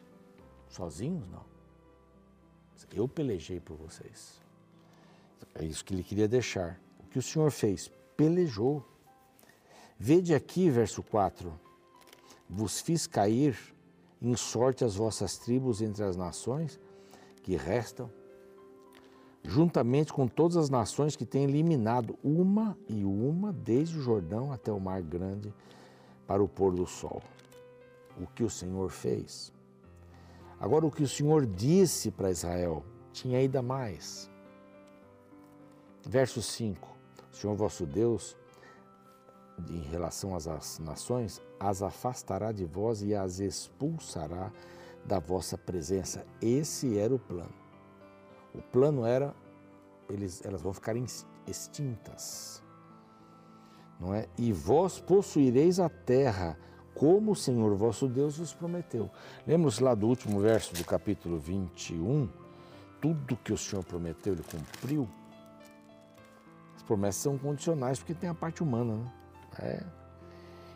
sozinhos, 0.70 1.28
não. 1.28 1.44
Eu 2.92 3.08
pelejei 3.08 3.60
por 3.60 3.76
vocês. 3.76 4.42
É 5.56 5.66
isso 5.66 5.84
que 5.84 5.94
ele 5.94 6.04
queria 6.04 6.28
deixar. 6.28 6.80
O 7.00 7.08
que 7.08 7.20
o 7.20 7.22
Senhor 7.22 7.52
fez? 7.52 7.92
Pelejou. 8.16 8.86
Vede 10.00 10.34
aqui, 10.34 10.70
verso 10.70 11.04
4: 11.04 11.60
Vos 12.50 12.80
fiz 12.80 13.06
cair 13.06 13.58
em 14.22 14.36
sorte 14.38 14.86
as 14.86 14.96
vossas 14.96 15.38
tribos 15.38 15.82
entre 15.82 16.04
as 16.04 16.16
nações 16.16 16.80
que 17.42 17.58
restam 17.58 18.10
juntamente 19.44 20.14
com 20.14 20.28
todas 20.28 20.56
as 20.56 20.70
nações 20.70 21.16
que 21.16 21.26
têm 21.26 21.44
eliminado 21.44 22.18
uma 22.24 22.78
e 22.88 23.04
uma, 23.04 23.52
desde 23.52 23.98
o 23.98 24.02
Jordão 24.02 24.52
até 24.52 24.72
o 24.72 24.80
Mar 24.80 25.02
Grande, 25.02 25.54
para 26.26 26.42
o 26.42 26.48
pôr 26.48 26.74
do 26.74 26.88
sol. 26.88 27.22
O 28.20 28.26
que 28.28 28.44
o 28.44 28.50
Senhor 28.50 28.90
fez. 28.90 29.52
Agora, 30.60 30.86
o 30.86 30.92
que 30.92 31.04
o 31.04 31.08
Senhor 31.08 31.46
disse 31.46 32.10
para 32.10 32.32
Israel 32.32 32.86
tinha 33.12 33.38
ainda 33.38 33.62
mais. 33.62 34.30
Verso 36.08 36.42
5: 36.42 36.88
O 37.32 37.36
Senhor 37.36 37.56
vosso 37.56 37.86
Deus, 37.86 38.38
em 39.70 39.82
relação 39.82 40.36
às 40.36 40.80
nações, 40.80 41.42
as 41.60 41.82
afastará 41.82 42.52
de 42.52 42.66
vós 42.66 43.02
e 43.02 43.14
as 43.14 43.40
expulsará 43.40 44.52
da 45.06 45.20
vossa 45.20 45.58
presença. 45.58 46.26
Esse 46.42 46.98
era 46.98 47.14
o 47.14 47.20
plano. 47.20 47.63
O 48.54 48.62
plano 48.62 49.06
era 49.06 49.34
eles, 50.10 50.44
elas 50.46 50.62
vão 50.62 50.74
ficar 50.74 50.96
extintas. 51.48 52.62
Não 54.00 54.14
é? 54.14 54.28
E 54.38 54.52
vós 54.52 55.00
possuireis 55.00 55.80
a 55.80 55.90
terra, 55.90 56.58
como 56.94 57.32
o 57.32 57.36
Senhor 57.36 57.74
vosso 57.76 58.08
Deus 58.08 58.38
vos 58.38 58.54
prometeu. 58.54 59.10
Lembra-se 59.48 59.82
lá 59.82 59.96
do 59.96 60.08
último 60.08 60.40
verso 60.40 60.74
do 60.76 60.84
capítulo 60.84 61.40
21? 61.40 62.30
tudo 63.04 63.36
que 63.44 63.52
o 63.52 63.58
Senhor 63.58 63.84
prometeu, 63.84 64.32
ele 64.32 64.44
cumpriu, 64.44 65.10
as 66.74 66.82
promessas 66.84 67.22
são 67.22 67.38
condicionais 67.38 68.00
porque 68.00 68.14
tem 68.14 68.30
a 68.30 68.34
parte 68.34 68.64
humana, 68.64 68.96
né? 68.96 69.12
É. 69.60 69.84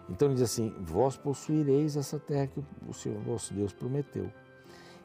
Então 0.10 0.28
ele 0.28 0.36
diz 0.36 0.44
assim: 0.44 0.76
Vós 0.82 1.16
possuireis 1.16 1.96
essa 1.96 2.20
terra 2.20 2.48
que 2.48 2.62
o 2.86 2.94
Senhor, 2.94 3.18
vosso 3.22 3.54
Deus, 3.54 3.72
prometeu. 3.72 4.30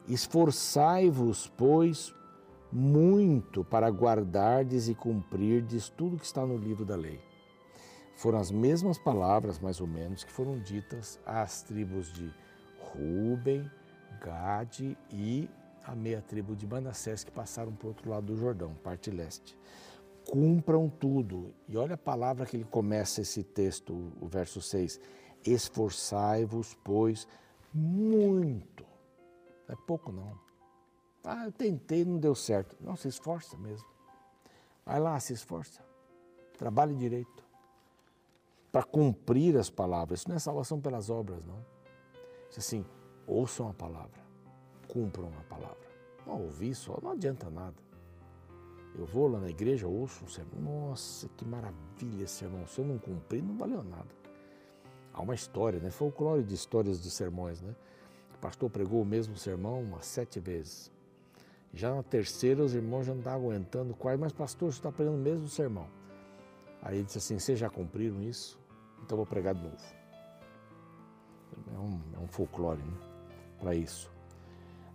Esforçai-vos, 0.05 1.49
pois, 1.55 2.13
muito 2.73 3.63
para 3.63 3.87
guardardes 3.87 4.87
e 4.87 4.95
cumprirdes 4.95 5.89
tudo 5.89 6.17
que 6.17 6.25
está 6.25 6.43
no 6.43 6.57
livro 6.57 6.83
da 6.83 6.95
lei. 6.95 7.19
Foram 8.15 8.39
as 8.39 8.49
mesmas 8.49 8.97
palavras, 8.97 9.59
mais 9.59 9.79
ou 9.79 9.85
menos, 9.85 10.23
que 10.23 10.31
foram 10.31 10.57
ditas 10.59 11.19
às 11.23 11.61
tribos 11.61 12.11
de 12.11 12.33
Ruben, 12.79 13.69
Gade 14.19 14.97
e 15.11 15.47
a 15.85 15.93
meia 15.95 16.21
tribo 16.21 16.55
de 16.55 16.65
Manassés 16.65 17.23
que 17.23 17.31
passaram 17.31 17.73
para 17.73 17.85
o 17.85 17.89
outro 17.89 18.09
lado 18.09 18.25
do 18.27 18.35
Jordão, 18.35 18.73
parte 18.83 19.11
leste. 19.11 19.55
Cumpram 20.25 20.89
tudo. 20.89 21.53
E 21.67 21.77
olha 21.77 21.93
a 21.93 21.97
palavra 21.97 22.45
que 22.45 22.57
ele 22.57 22.63
começa 22.63 23.21
esse 23.21 23.43
texto, 23.43 24.11
o 24.19 24.27
verso 24.27 24.61
6. 24.61 24.99
Esforçai-vos, 25.45 26.75
pois, 26.83 27.27
muito. 27.73 28.83
Não 29.67 29.75
é 29.75 29.77
pouco, 29.85 30.11
não. 30.11 30.52
Ah, 31.23 31.45
eu 31.45 31.51
tentei, 31.51 32.03
não 32.03 32.17
deu 32.17 32.35
certo. 32.35 32.75
Não, 32.81 32.95
se 32.95 33.07
esforça 33.07 33.57
mesmo. 33.57 33.87
Vai 34.85 34.99
lá, 34.99 35.19
se 35.19 35.33
esforça. 35.33 35.81
Trabalhe 36.57 36.93
direito. 36.95 37.43
Para 38.71 38.83
cumprir 38.83 39.57
as 39.57 39.69
palavras. 39.69 40.19
Isso 40.19 40.29
não 40.29 40.35
é 40.35 40.39
salvação 40.39 40.81
pelas 40.81 41.09
obras, 41.09 41.43
não. 41.45 41.63
Isso 42.49 42.59
assim, 42.59 42.85
ouçam 43.25 43.69
a 43.69 43.73
palavra, 43.73 44.21
cumpram 44.87 45.31
a 45.39 45.43
palavra. 45.43 45.87
Não 46.25 46.41
ouvir 46.41 46.75
só, 46.75 46.99
não 47.01 47.11
adianta 47.11 47.49
nada. 47.49 47.75
Eu 48.95 49.05
vou 49.05 49.27
lá 49.27 49.39
na 49.39 49.49
igreja, 49.49 49.87
ouço 49.87 50.23
um 50.23 50.27
sermão. 50.27 50.61
Nossa, 50.61 51.27
que 51.29 51.45
maravilha 51.45 52.23
esse 52.23 52.35
sermão. 52.35 52.67
Se 52.67 52.79
eu 52.79 52.85
não 52.85 52.99
cumprir, 52.99 53.41
não 53.41 53.57
valeu 53.57 53.83
nada. 53.83 54.09
Há 55.11 55.21
uma 55.21 55.33
história, 55.33 55.79
né? 55.79 55.89
Folclore 55.89 56.43
de 56.43 56.53
histórias 56.53 57.01
de 57.01 57.09
sermões, 57.09 57.61
né? 57.61 57.75
O 58.35 58.37
pastor 58.37 58.69
pregou 58.69 59.01
o 59.01 59.05
mesmo 59.05 59.35
sermão 59.35 59.81
umas 59.81 60.05
sete 60.05 60.39
vezes. 60.39 60.91
Já 61.73 61.93
na 61.93 62.03
terceira, 62.03 62.63
os 62.63 62.75
irmãos 62.75 63.05
já 63.05 63.13
não 63.13 63.19
estavam 63.19 63.47
aguentando 63.47 63.95
quase, 63.95 64.19
mas 64.19 64.31
pastor, 64.31 64.71
você 64.71 64.77
está 64.77 64.91
pregando 64.91 65.17
o 65.17 65.21
mesmo 65.21 65.47
sermão. 65.47 65.87
Aí 66.81 66.97
ele 66.97 67.05
disse 67.05 67.17
assim: 67.17 67.39
Vocês 67.39 67.57
já 67.57 67.69
cumpriram 67.69 68.21
isso? 68.21 68.59
Então 69.01 69.17
vou 69.17 69.25
pregar 69.25 69.55
de 69.55 69.63
novo. 69.63 69.75
É 71.73 71.79
um, 71.79 71.99
é 72.15 72.19
um 72.19 72.27
folclore 72.27 72.79
né? 72.79 72.93
para 73.59 73.73
isso. 73.73 74.11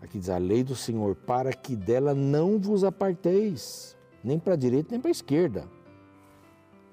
Aqui 0.00 0.20
diz 0.20 0.30
a 0.30 0.38
lei 0.38 0.62
do 0.62 0.76
Senhor, 0.76 1.16
para 1.16 1.52
que 1.52 1.74
dela 1.74 2.14
não 2.14 2.58
vos 2.60 2.84
aparteis, 2.84 3.96
nem 4.22 4.38
para 4.38 4.54
a 4.54 4.56
direita 4.56 4.92
nem 4.92 5.00
para 5.00 5.10
a 5.10 5.12
esquerda. 5.12 5.68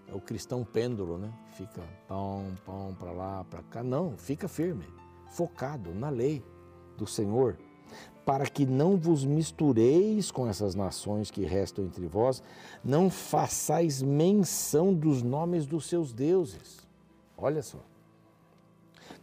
É 0.08 0.14
o 0.16 0.20
cristão 0.20 0.64
pêndulo, 0.64 1.18
né? 1.20 1.32
Fica 1.52 1.82
pão, 2.08 2.56
pão 2.66 2.96
para 2.98 3.12
lá, 3.12 3.44
para 3.44 3.62
cá. 3.64 3.84
Não, 3.84 4.18
fica 4.18 4.48
firme, 4.48 4.86
focado 5.30 5.94
na 5.94 6.10
lei 6.10 6.44
do 6.98 7.06
Senhor 7.06 7.58
para 8.26 8.46
que 8.48 8.66
não 8.66 8.98
vos 8.98 9.24
mistureis 9.24 10.32
com 10.32 10.48
essas 10.48 10.74
nações 10.74 11.30
que 11.30 11.46
restam 11.46 11.86
entre 11.86 12.08
vós, 12.08 12.42
não 12.84 13.10
façais 13.10 14.02
menção 14.02 14.94
dos 14.94 15.22
nomes 15.22 15.68
dos 15.68 15.86
seus 15.86 16.12
deuses. 16.12 16.86
Olha 17.38 17.62
só. 17.62 17.80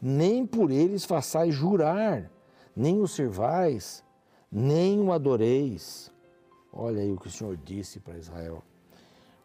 Nem 0.01 0.47
por 0.47 0.71
eles 0.71 1.05
façais 1.05 1.55
jurar, 1.55 2.31
nem 2.75 3.01
o 3.01 3.09
servais, 3.09 4.05
nem 4.51 5.01
o 5.01 5.13
adoreis. 5.13 6.13
Olha 6.73 7.03
aí 7.03 7.13
o 7.13 7.19
que 7.19 7.27
o 7.27 7.31
Senhor 7.31 7.57
disse 7.57 7.99
para 7.99 8.17
Israel. 8.17 8.63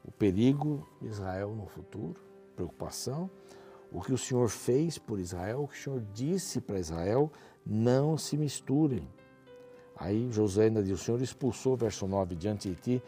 O 0.06 0.12
perigo 0.12 0.88
de 1.02 1.08
Israel 1.08 1.54
no 1.56 1.66
futuro, 1.66 2.22
preocupação. 2.56 3.30
O 3.92 4.02
que 4.02 4.14
o 4.14 4.18
Senhor 4.18 4.50
fez 4.50 4.98
por 4.98 5.20
Israel, 5.20 5.64
o 5.64 5.68
que 5.68 5.78
o 5.78 5.82
Senhor 5.82 6.04
disse 6.14 6.60
para 6.60 6.80
Israel, 6.80 7.32
não 7.70 8.18
se 8.18 8.38
misturem. 8.38 9.08
Aí 9.96 10.32
Josué 10.32 10.66
ainda 10.66 10.82
diz: 10.82 11.00
O 11.00 11.04
Senhor 11.04 11.22
expulsou, 11.22 11.76
verso 11.76 12.08
9, 12.08 12.36
diante 12.36 12.70
de 12.70 12.76
ti, 12.76 13.04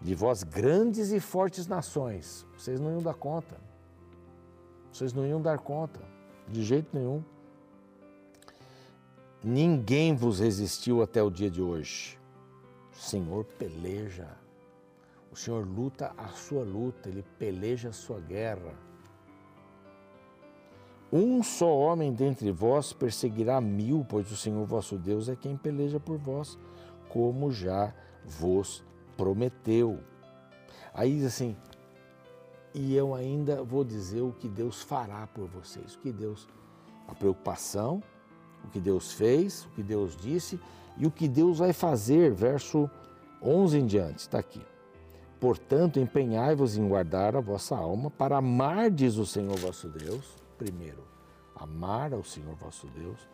de 0.00 0.14
vós 0.14 0.42
grandes 0.42 1.12
e 1.12 1.20
fortes 1.20 1.66
nações. 1.66 2.46
Vocês 2.56 2.80
não 2.80 2.90
iam 2.90 3.02
dar 3.02 3.14
conta. 3.14 3.56
Vocês 4.92 5.12
não 5.12 5.24
iam 5.26 5.40
dar 5.40 5.58
conta, 5.58 6.00
de 6.48 6.64
jeito 6.64 6.88
nenhum. 6.92 7.22
Ninguém 9.42 10.14
vos 10.14 10.40
resistiu 10.40 11.02
até 11.02 11.22
o 11.22 11.30
dia 11.30 11.50
de 11.50 11.62
hoje. 11.62 12.18
O 12.92 12.96
Senhor 12.96 13.44
peleja. 13.44 14.28
O 15.30 15.36
Senhor 15.36 15.64
luta 15.66 16.12
a 16.16 16.28
sua 16.28 16.64
luta, 16.64 17.08
ele 17.08 17.24
peleja 17.38 17.90
a 17.90 17.92
sua 17.92 18.20
guerra. 18.20 18.74
Um 21.12 21.42
só 21.42 21.76
homem 21.76 22.12
dentre 22.12 22.52
vós 22.52 22.92
perseguirá 22.92 23.60
mil, 23.60 24.06
pois 24.08 24.30
o 24.30 24.36
Senhor 24.36 24.64
vosso 24.64 24.96
Deus 24.96 25.28
é 25.28 25.34
quem 25.34 25.56
peleja 25.56 25.98
por 25.98 26.16
vós, 26.16 26.56
como 27.08 27.50
já 27.50 27.92
vos 28.24 28.84
prometeu. 29.16 29.98
Aí 30.94 31.16
diz 31.16 31.24
assim: 31.24 31.56
e 32.72 32.94
eu 32.94 33.12
ainda 33.12 33.62
vou 33.64 33.82
dizer 33.84 34.20
o 34.20 34.32
que 34.32 34.48
Deus 34.48 34.82
fará 34.82 35.26
por 35.26 35.48
vocês, 35.48 35.94
o 35.94 35.98
que 35.98 36.12
Deus, 36.12 36.46
a 37.08 37.14
preocupação, 37.14 38.00
o 38.64 38.68
que 38.68 38.78
Deus 38.78 39.12
fez, 39.12 39.64
o 39.64 39.70
que 39.70 39.82
Deus 39.82 40.16
disse 40.16 40.60
e 40.96 41.06
o 41.06 41.10
que 41.10 41.26
Deus 41.26 41.58
vai 41.58 41.72
fazer, 41.72 42.32
verso 42.32 42.88
11 43.42 43.78
em 43.78 43.86
diante, 43.86 44.20
está 44.20 44.38
aqui. 44.38 44.62
Portanto, 45.40 45.98
empenhai-vos 45.98 46.76
em 46.76 46.86
guardar 46.86 47.34
a 47.34 47.40
vossa 47.40 47.74
alma 47.76 48.10
para 48.10 48.36
amardes 48.36 49.16
o 49.16 49.26
Senhor 49.26 49.56
vosso 49.56 49.88
Deus 49.88 50.36
primeiro, 50.60 51.02
amar 51.54 52.12
ao 52.12 52.22
Senhor 52.22 52.54
vosso 52.54 52.86
Deus, 52.88 53.26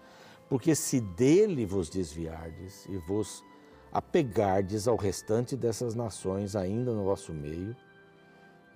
porque 0.49 0.77
se 0.77 1.01
dele 1.01 1.67
vos 1.67 1.91
desviardes 1.91 2.87
e 2.87 2.97
vos 2.99 3.43
apegardes 3.91 4.87
ao 4.87 4.95
restante 4.95 5.57
dessas 5.57 5.97
nações 5.97 6.55
ainda 6.55 6.93
no 6.93 7.03
vosso 7.03 7.33
meio, 7.33 7.77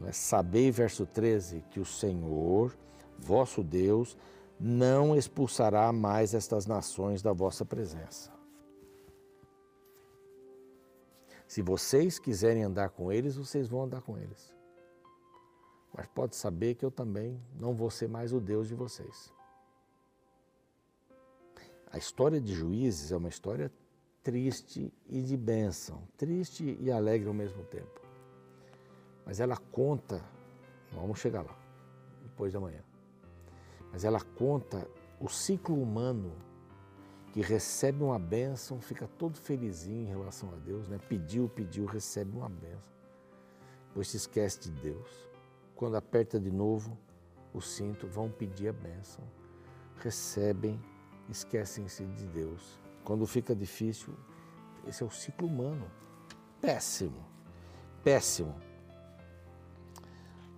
é? 0.04 0.10
sabei, 0.10 0.72
verso 0.72 1.06
13, 1.06 1.64
que 1.70 1.78
o 1.78 1.84
Senhor, 1.84 2.76
vosso 3.16 3.62
Deus, 3.62 4.16
não 4.58 5.14
expulsará 5.14 5.92
mais 5.92 6.34
estas 6.34 6.66
nações 6.66 7.22
da 7.22 7.32
vossa 7.32 7.64
presença. 7.64 8.32
Se 11.46 11.62
vocês 11.62 12.18
quiserem 12.18 12.64
andar 12.64 12.90
com 12.90 13.12
eles, 13.12 13.36
vocês 13.36 13.68
vão 13.68 13.82
andar 13.82 14.02
com 14.02 14.18
eles. 14.18 14.52
Mas 15.92 16.06
pode 16.06 16.36
saber 16.36 16.74
que 16.74 16.84
eu 16.84 16.90
também 16.90 17.40
não 17.58 17.74
vou 17.74 17.90
ser 17.90 18.08
mais 18.08 18.32
o 18.32 18.40
Deus 18.40 18.68
de 18.68 18.74
vocês. 18.74 19.32
A 21.92 21.98
história 21.98 22.40
de 22.40 22.54
juízes 22.54 23.10
é 23.10 23.16
uma 23.16 23.28
história 23.28 23.72
triste 24.22 24.92
e 25.08 25.20
de 25.22 25.36
bênção, 25.36 26.06
triste 26.16 26.76
e 26.80 26.90
alegre 26.90 27.26
ao 27.26 27.34
mesmo 27.34 27.64
tempo. 27.64 28.00
Mas 29.26 29.40
ela 29.40 29.56
conta, 29.56 30.24
vamos 30.92 31.18
chegar 31.18 31.42
lá, 31.42 31.56
depois 32.22 32.52
da 32.52 32.60
manhã, 32.60 32.82
mas 33.90 34.04
ela 34.04 34.20
conta 34.20 34.88
o 35.18 35.28
ciclo 35.28 35.80
humano 35.82 36.32
que 37.32 37.40
recebe 37.40 38.02
uma 38.02 38.18
bênção, 38.18 38.80
fica 38.80 39.08
todo 39.18 39.36
felizinho 39.36 40.02
em 40.02 40.08
relação 40.08 40.52
a 40.52 40.56
Deus, 40.56 40.88
né? 40.88 40.98
pediu, 41.08 41.48
pediu, 41.48 41.86
recebe 41.86 42.36
uma 42.36 42.48
bênção, 42.48 42.92
depois 43.88 44.08
se 44.08 44.16
esquece 44.16 44.60
de 44.60 44.70
Deus 44.80 45.29
quando 45.80 45.96
aperta 45.96 46.38
de 46.38 46.50
novo 46.50 46.94
o 47.54 47.60
cinto, 47.62 48.06
vão 48.06 48.30
pedir 48.30 48.68
a 48.68 48.72
bênção. 48.72 49.24
Recebem, 49.96 50.78
esquecem-se 51.26 52.04
de 52.04 52.26
Deus. 52.26 52.78
Quando 53.02 53.26
fica 53.26 53.56
difícil, 53.56 54.12
esse 54.86 55.02
é 55.02 55.06
o 55.06 55.10
ciclo 55.10 55.48
humano. 55.48 55.90
Péssimo, 56.60 57.24
péssimo. 58.04 58.54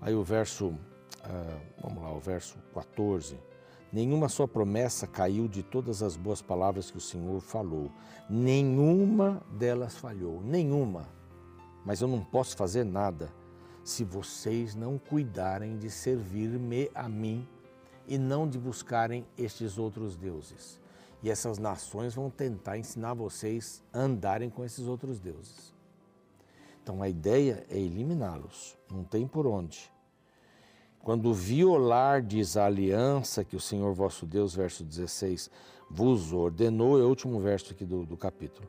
Aí 0.01 0.13
o 0.13 0.25
verso, 0.25 0.77
ah, 1.23 1.61
vamos 1.81 2.03
lá, 2.03 2.13
o 2.13 2.19
verso 2.19 2.59
14. 2.75 3.39
Nenhuma 3.93 4.29
sua 4.29 4.49
promessa 4.49 5.07
caiu 5.07 5.47
de 5.47 5.63
todas 5.63 6.03
as 6.03 6.17
boas 6.17 6.43
palavras 6.43 6.91
que 6.91 6.99
o 6.99 7.01
Senhor 7.01 7.41
falou. 7.41 7.93
Nenhuma 8.29 9.41
delas 9.53 9.97
falhou, 9.97 10.43
nenhuma. 10.43 11.09
Mas 11.87 12.01
eu 12.01 12.09
não 12.09 12.25
posso 12.25 12.57
fazer 12.57 12.83
nada 12.83 13.31
se 13.85 14.05
vocês 14.05 14.75
não 14.75 14.99
cuidarem 14.99 15.77
de 15.77 15.91
servir-me 15.91 16.91
a 16.95 17.09
mim 17.09 17.47
e 18.07 18.19
não 18.19 18.49
de 18.49 18.59
buscarem 18.59 19.27
estes 19.37 19.79
outros 19.79 20.17
deuses. 20.17 20.81
E 21.23 21.31
essas 21.31 21.59
nações 21.59 22.15
vão 22.15 22.31
tentar 22.31 22.79
ensinar 22.79 23.15
vocês 23.15 23.83
a 23.93 24.01
andarem 24.01 24.51
com 24.51 24.65
esses 24.65 24.87
outros 24.87 25.21
deuses. 25.21 25.73
Então 26.83 27.03
a 27.03 27.09
ideia 27.09 27.65
é 27.69 27.79
eliminá-los, 27.79 28.77
não 28.91 29.05
tem 29.05 29.27
por 29.27 29.47
onde. 29.47 29.91
Quando 31.01 31.33
violardes 31.33 32.57
a 32.57 32.67
aliança 32.67 33.45
que 33.45 33.57
o 33.57 33.61
Senhor 33.61 33.93
vosso 33.93 34.27
Deus, 34.27 34.55
verso 34.55 34.85
16, 34.85 35.51
vos 35.91 36.33
ordenou, 36.33 36.99
é 36.99 37.03
o 37.03 37.09
último 37.09 37.41
verso 37.41 37.73
aqui 37.73 37.85
do, 37.85 38.05
do 38.05 38.17
capítulo 38.17 38.69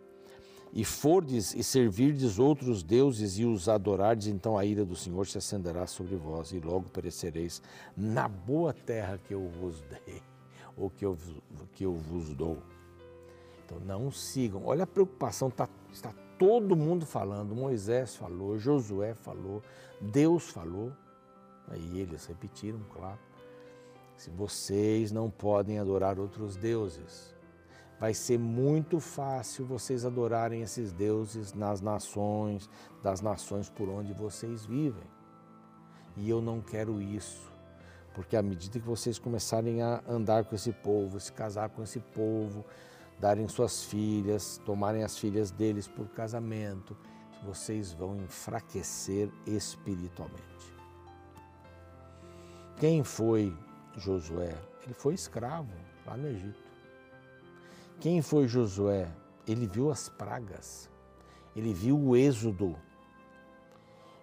e 0.75 0.83
fordes 0.83 1.53
e 1.53 1.63
servirdes 1.63 2.39
outros 2.39 2.81
deuses 2.81 3.37
e 3.37 3.45
os 3.45 3.69
adorardes, 3.69 4.27
então 4.27 4.57
a 4.57 4.65
ira 4.65 4.83
do 4.83 4.95
Senhor 4.95 5.27
se 5.27 5.37
acenderá 5.37 5.85
sobre 5.85 6.15
vós 6.15 6.51
e 6.51 6.59
logo 6.59 6.89
perecereis 6.89 7.61
na 7.95 8.27
boa 8.27 8.73
terra 8.73 9.19
que 9.19 9.35
eu 9.35 9.47
vos 9.47 9.81
dei, 9.81 10.21
ou 10.75 10.89
que 10.89 11.05
eu, 11.05 11.15
que 11.73 11.85
eu 11.85 11.93
vos 11.93 12.33
dou. 12.33 12.57
Então 13.63 13.79
não 13.81 14.11
sigam. 14.11 14.63
Olha 14.65 14.83
a 14.83 14.87
preocupação, 14.87 15.51
tá, 15.51 15.69
está 15.91 16.11
todo 16.39 16.75
mundo 16.75 17.05
falando. 17.05 17.55
Moisés 17.55 18.15
falou, 18.15 18.57
Josué 18.57 19.13
falou, 19.13 19.61
Deus 20.01 20.49
falou. 20.49 20.91
Aí 21.67 21.99
eles 21.99 22.25
repetiram, 22.25 22.79
claro. 22.91 23.19
Se 24.17 24.31
vocês 24.31 25.11
não 25.11 25.29
podem 25.29 25.77
adorar 25.77 26.19
outros 26.19 26.55
deuses, 26.55 27.33
vai 28.03 28.13
ser 28.13 28.37
muito 28.37 28.99
fácil 28.99 29.65
vocês 29.65 30.03
adorarem 30.03 30.61
esses 30.61 30.91
deuses 30.91 31.53
nas 31.53 31.79
nações, 31.79 32.69
das 33.01 33.21
nações 33.21 33.69
por 33.69 33.87
onde 33.87 34.11
vocês 34.11 34.65
vivem. 34.65 35.07
E 36.17 36.29
eu 36.29 36.41
não 36.41 36.59
quero 36.59 37.01
isso, 37.01 37.49
porque 38.13 38.35
à 38.35 38.41
medida 38.41 38.77
que 38.77 38.85
vocês 38.85 39.17
começarem 39.17 39.81
a 39.81 40.03
andar 40.05 40.43
com 40.43 40.53
esse 40.53 40.73
povo, 40.73 41.17
se 41.17 41.31
casar 41.31 41.69
com 41.69 41.81
esse 41.81 42.01
povo, 42.01 42.65
darem 43.21 43.47
suas 43.47 43.85
filhas, 43.85 44.59
tomarem 44.65 45.05
as 45.05 45.17
filhas 45.17 45.49
deles 45.49 45.87
por 45.87 46.09
casamento, 46.09 46.97
vocês 47.41 47.93
vão 47.93 48.17
enfraquecer 48.17 49.31
espiritualmente. 49.47 50.75
Quem 52.75 53.01
foi 53.01 53.57
Josué? 53.95 54.53
Ele 54.83 54.93
foi 54.93 55.13
escravo 55.13 55.71
lá 56.05 56.17
no 56.17 56.27
Egito. 56.27 56.72
Quem 58.03 58.21
foi 58.21 58.49
Josué? 58.49 59.07
Ele 59.47 59.65
viu 59.65 59.89
as 59.89 60.09
pragas, 60.09 60.89
ele 61.55 61.73
viu 61.73 61.97
o 61.97 62.17
êxodo, 62.17 62.75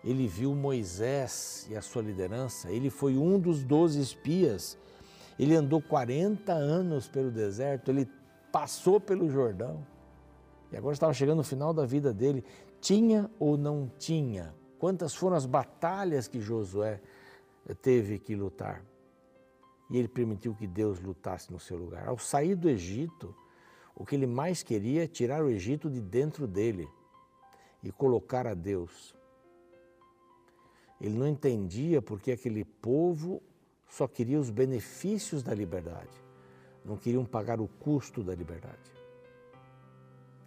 ele 0.05 0.27
viu 0.27 0.55
Moisés 0.55 1.67
e 1.71 1.75
a 1.75 1.81
sua 1.81 2.03
liderança, 2.03 2.71
ele 2.71 2.91
foi 2.91 3.17
um 3.17 3.39
dos 3.39 3.65
doze 3.65 3.99
espias, 3.99 4.77
ele 5.39 5.57
andou 5.57 5.81
40 5.81 6.53
anos 6.53 7.09
pelo 7.09 7.31
deserto, 7.31 7.91
ele 7.91 8.07
passou 8.53 9.01
pelo 9.01 9.31
Jordão 9.31 9.83
e 10.71 10.77
agora 10.77 10.93
estava 10.93 11.15
chegando 11.15 11.39
no 11.39 11.45
final 11.45 11.73
da 11.73 11.87
vida 11.87 12.13
dele. 12.13 12.45
Tinha 12.83 13.31
ou 13.39 13.57
não 13.57 13.91
tinha? 13.99 14.55
Quantas 14.79 15.15
foram 15.15 15.39
as 15.39 15.47
batalhas 15.47 16.29
que 16.29 16.39
Josué 16.39 17.01
teve 17.81 18.19
que 18.19 18.37
lutar? 18.37 18.85
E 19.91 19.97
ele 19.97 20.07
permitiu 20.07 20.55
que 20.55 20.67
Deus 20.67 21.01
lutasse 21.01 21.51
no 21.51 21.59
seu 21.59 21.79
lugar. 21.79 22.09
Ao 22.09 22.19
sair 22.19 22.55
do 22.55 22.69
Egito, 22.69 23.35
o 24.01 24.07
que 24.07 24.15
ele 24.15 24.27
mais 24.27 24.63
queria 24.63 25.05
é 25.05 25.07
tirar 25.07 25.45
o 25.45 25.51
Egito 25.51 25.91
de 25.91 26.01
dentro 26.01 26.47
dele 26.47 26.89
e 27.83 27.93
colocar 27.93 28.47
a 28.47 28.55
Deus. 28.55 29.15
Ele 30.99 31.19
não 31.19 31.29
entendia 31.29 32.01
porque 32.01 32.33
aquele 32.33 32.65
povo 32.65 33.43
só 33.91 34.09
queria 34.09 34.41
os 34.41 34.49
benefícios 34.49 35.43
da 35.43 35.53
liberdade, 35.53 36.17
não 36.83 36.97
queriam 36.97 37.27
pagar 37.27 37.61
o 37.61 37.69
custo 37.69 38.25
da 38.25 38.35
liberdade. 38.35 38.91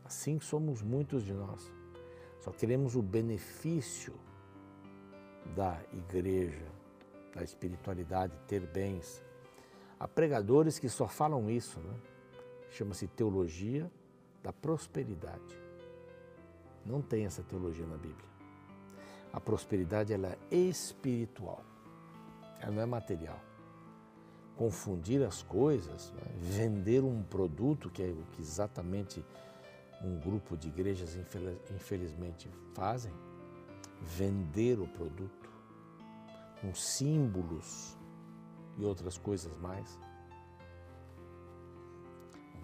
Assim 0.04 0.39
somos 0.39 0.82
muitos 0.82 1.23
de 1.23 1.32
nós. 1.32 1.71
Só 2.39 2.49
queremos 2.49 2.95
o 2.95 3.04
benefício 3.04 4.15
da 5.56 5.80
igreja, 5.93 6.65
da 7.32 7.43
espiritualidade, 7.43 8.34
ter 8.47 8.62
bens. 8.62 9.23
Há 9.99 10.08
pregadores 10.08 10.80
que 10.80 10.89
só 10.89 11.08
falam 11.08 11.51
isso, 11.51 11.80
né? 11.80 12.12
Chama-se 12.73 13.07
teologia 13.07 13.89
da 14.41 14.51
prosperidade. 14.51 15.57
Não 16.86 17.01
tem 17.01 17.25
essa 17.25 17.43
teologia 17.43 17.86
na 17.86 17.95
Bíblia. 17.95 18.33
A 19.31 19.39
prosperidade 19.39 20.13
ela 20.13 20.38
é 20.51 20.55
espiritual, 20.55 21.63
ela 22.59 22.71
não 22.71 22.81
é 22.81 22.86
material. 22.86 23.39
Confundir 24.55 25.23
as 25.23 25.41
coisas, 25.41 26.12
né? 26.12 26.21
vender 26.38 27.03
um 27.03 27.23
produto, 27.23 27.89
que 27.89 28.03
é 28.03 28.07
o 28.07 28.25
que 28.33 28.41
exatamente 28.41 29.25
um 30.03 30.19
grupo 30.19 30.57
de 30.57 30.67
igrejas 30.67 31.17
infelizmente 31.71 32.49
fazem, 32.73 33.13
vender 34.01 34.79
o 34.79 34.88
produto 34.88 35.49
com 36.62 36.75
símbolos 36.75 37.97
e 38.77 38.83
outras 38.83 39.17
coisas 39.17 39.55
mais 39.57 39.97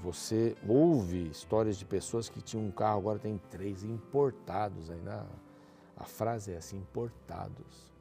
você 0.02 0.56
ouve 0.68 1.30
histórias 1.30 1.78
de 1.78 1.86
pessoas 1.86 2.30
que 2.30 2.42
tinham 2.42 2.66
um 2.66 2.72
carro, 2.72 3.00
agora 3.00 3.20
tem 3.20 3.38
três, 3.50 3.84
importados 3.84 4.90
ainda. 4.90 5.28
A 5.96 6.06
frase 6.06 6.54
é 6.54 6.58
assim, 6.58 6.78
importados. 6.78 7.92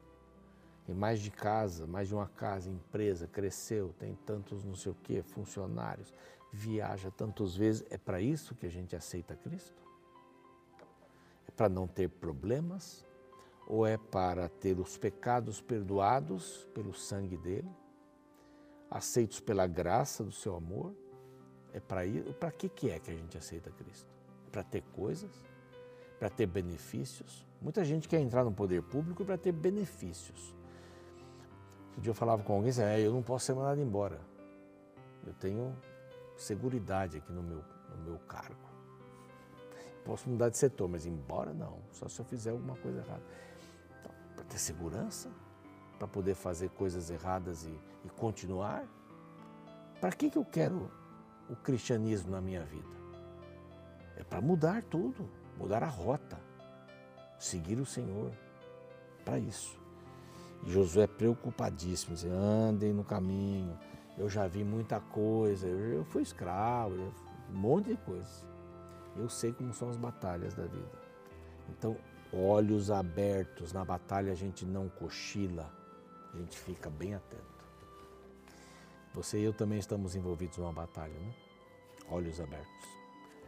Tem 0.85 0.95
mais 0.95 1.19
de 1.19 1.29
casa, 1.29 1.85
mais 1.85 2.07
de 2.07 2.15
uma 2.15 2.27
casa, 2.27 2.69
empresa, 2.69 3.27
cresceu, 3.27 3.93
tem 3.99 4.15
tantos 4.25 4.63
não 4.63 4.75
sei 4.75 4.91
o 4.93 4.95
quê, 5.03 5.21
funcionários, 5.21 6.13
viaja 6.51 7.11
tantas 7.11 7.55
vezes. 7.55 7.85
É 7.89 7.97
para 7.97 8.21
isso 8.21 8.55
que 8.55 8.65
a 8.65 8.71
gente 8.71 8.95
aceita 8.95 9.35
Cristo? 9.35 9.83
É 11.47 11.51
para 11.51 11.67
não 11.67 11.85
ter 11.85 12.09
problemas? 12.09 13.05
Ou 13.67 13.85
é 13.85 13.97
para 13.97 14.47
ter 14.47 14.79
os 14.79 14.97
pecados 14.97 15.61
perdoados 15.61 16.67
pelo 16.73 16.93
sangue 16.93 17.37
dele? 17.37 17.69
Aceitos 18.89 19.39
pela 19.39 19.67
graça 19.67 20.23
do 20.23 20.31
seu 20.31 20.55
amor? 20.55 20.95
É 21.73 21.79
para 21.79 22.05
ir, 22.05 22.33
para 22.35 22.51
que 22.51 22.67
que 22.67 22.89
é 22.89 22.99
que 22.99 23.11
a 23.11 23.15
gente 23.15 23.37
aceita 23.37 23.69
Cristo? 23.71 24.07
Para 24.51 24.63
ter 24.63 24.81
coisas, 24.93 25.43
para 26.17 26.29
ter 26.29 26.47
benefícios. 26.47 27.45
Muita 27.61 27.83
gente 27.83 28.07
quer 28.07 28.19
entrar 28.19 28.43
no 28.43 28.51
poder 28.51 28.81
público 28.81 29.23
para 29.23 29.37
ter 29.37 29.51
benefícios. 29.51 30.55
Um 31.97 32.01
dia 32.01 32.09
eu 32.11 32.15
falava 32.15 32.43
com 32.43 32.53
alguém, 32.53 32.71
é, 32.81 32.99
eu 32.99 33.13
não 33.13 33.21
posso 33.21 33.45
ser 33.45 33.53
mandado 33.53 33.81
embora. 33.81 34.19
Eu 35.25 35.33
tenho 35.33 35.75
seguridade 36.37 37.17
aqui 37.17 37.31
no 37.31 37.43
meu, 37.43 37.63
no 37.89 38.03
meu 38.03 38.19
cargo. 38.19 38.69
Posso 40.05 40.29
mudar 40.29 40.49
de 40.49 40.57
setor, 40.57 40.87
mas 40.87 41.05
embora 41.05 41.53
não, 41.53 41.79
só 41.91 42.07
se 42.07 42.19
eu 42.19 42.25
fizer 42.25 42.51
alguma 42.51 42.75
coisa 42.77 42.99
errada. 42.99 43.23
Então, 43.99 44.11
para 44.35 44.45
ter 44.45 44.57
segurança, 44.57 45.29
para 45.99 46.07
poder 46.07 46.33
fazer 46.33 46.69
coisas 46.69 47.09
erradas 47.09 47.65
e, 47.65 47.79
e 48.05 48.09
continuar. 48.09 48.87
Para 49.99 50.11
que, 50.13 50.29
que 50.29 50.37
eu 50.37 50.45
quero 50.45 50.89
o 51.49 51.55
cristianismo 51.55 52.31
na 52.31 52.41
minha 52.41 52.63
vida? 52.63 52.99
É 54.15 54.23
para 54.23 54.41
mudar 54.41 54.83
tudo, 54.83 55.29
mudar 55.57 55.83
a 55.83 55.87
rota, 55.87 56.39
seguir 57.37 57.79
o 57.79 57.85
Senhor. 57.85 58.31
Para 59.23 59.39
isso. 59.39 59.79
E 60.63 60.71
Josué 60.71 61.03
é 61.03 61.07
preocupadíssimo, 61.07 62.15
dizendo, 62.15 62.35
andem 62.35 62.93
no 62.93 63.03
caminho, 63.03 63.77
eu 64.17 64.29
já 64.29 64.47
vi 64.47 64.63
muita 64.63 64.99
coisa, 64.99 65.65
eu, 65.65 66.03
fui 66.03 66.21
escravo, 66.21 67.13
um 67.49 67.57
monte 67.57 67.91
de 67.91 67.97
coisa. 67.97 68.45
Eu 69.15 69.29
sei 69.29 69.53
como 69.53 69.73
são 69.73 69.89
as 69.89 69.95
batalhas 69.95 70.53
da 70.53 70.63
vida. 70.63 70.99
Então, 71.69 71.95
olhos 72.33 72.91
abertos, 72.91 73.71
na 73.71 73.85
batalha 73.85 74.31
a 74.33 74.35
gente 74.35 74.65
não 74.65 74.89
cochila, 74.89 75.71
a 76.33 76.37
gente 76.37 76.57
fica 76.57 76.89
bem 76.89 77.15
atento. 77.15 77.58
Você 79.13 79.39
e 79.39 79.43
eu 79.43 79.53
também 79.53 79.79
estamos 79.79 80.15
envolvidos 80.15 80.57
numa 80.59 80.71
batalha, 80.71 81.13
né? 81.13 81.33
Olhos 82.11 82.39
abertos. 82.39 82.87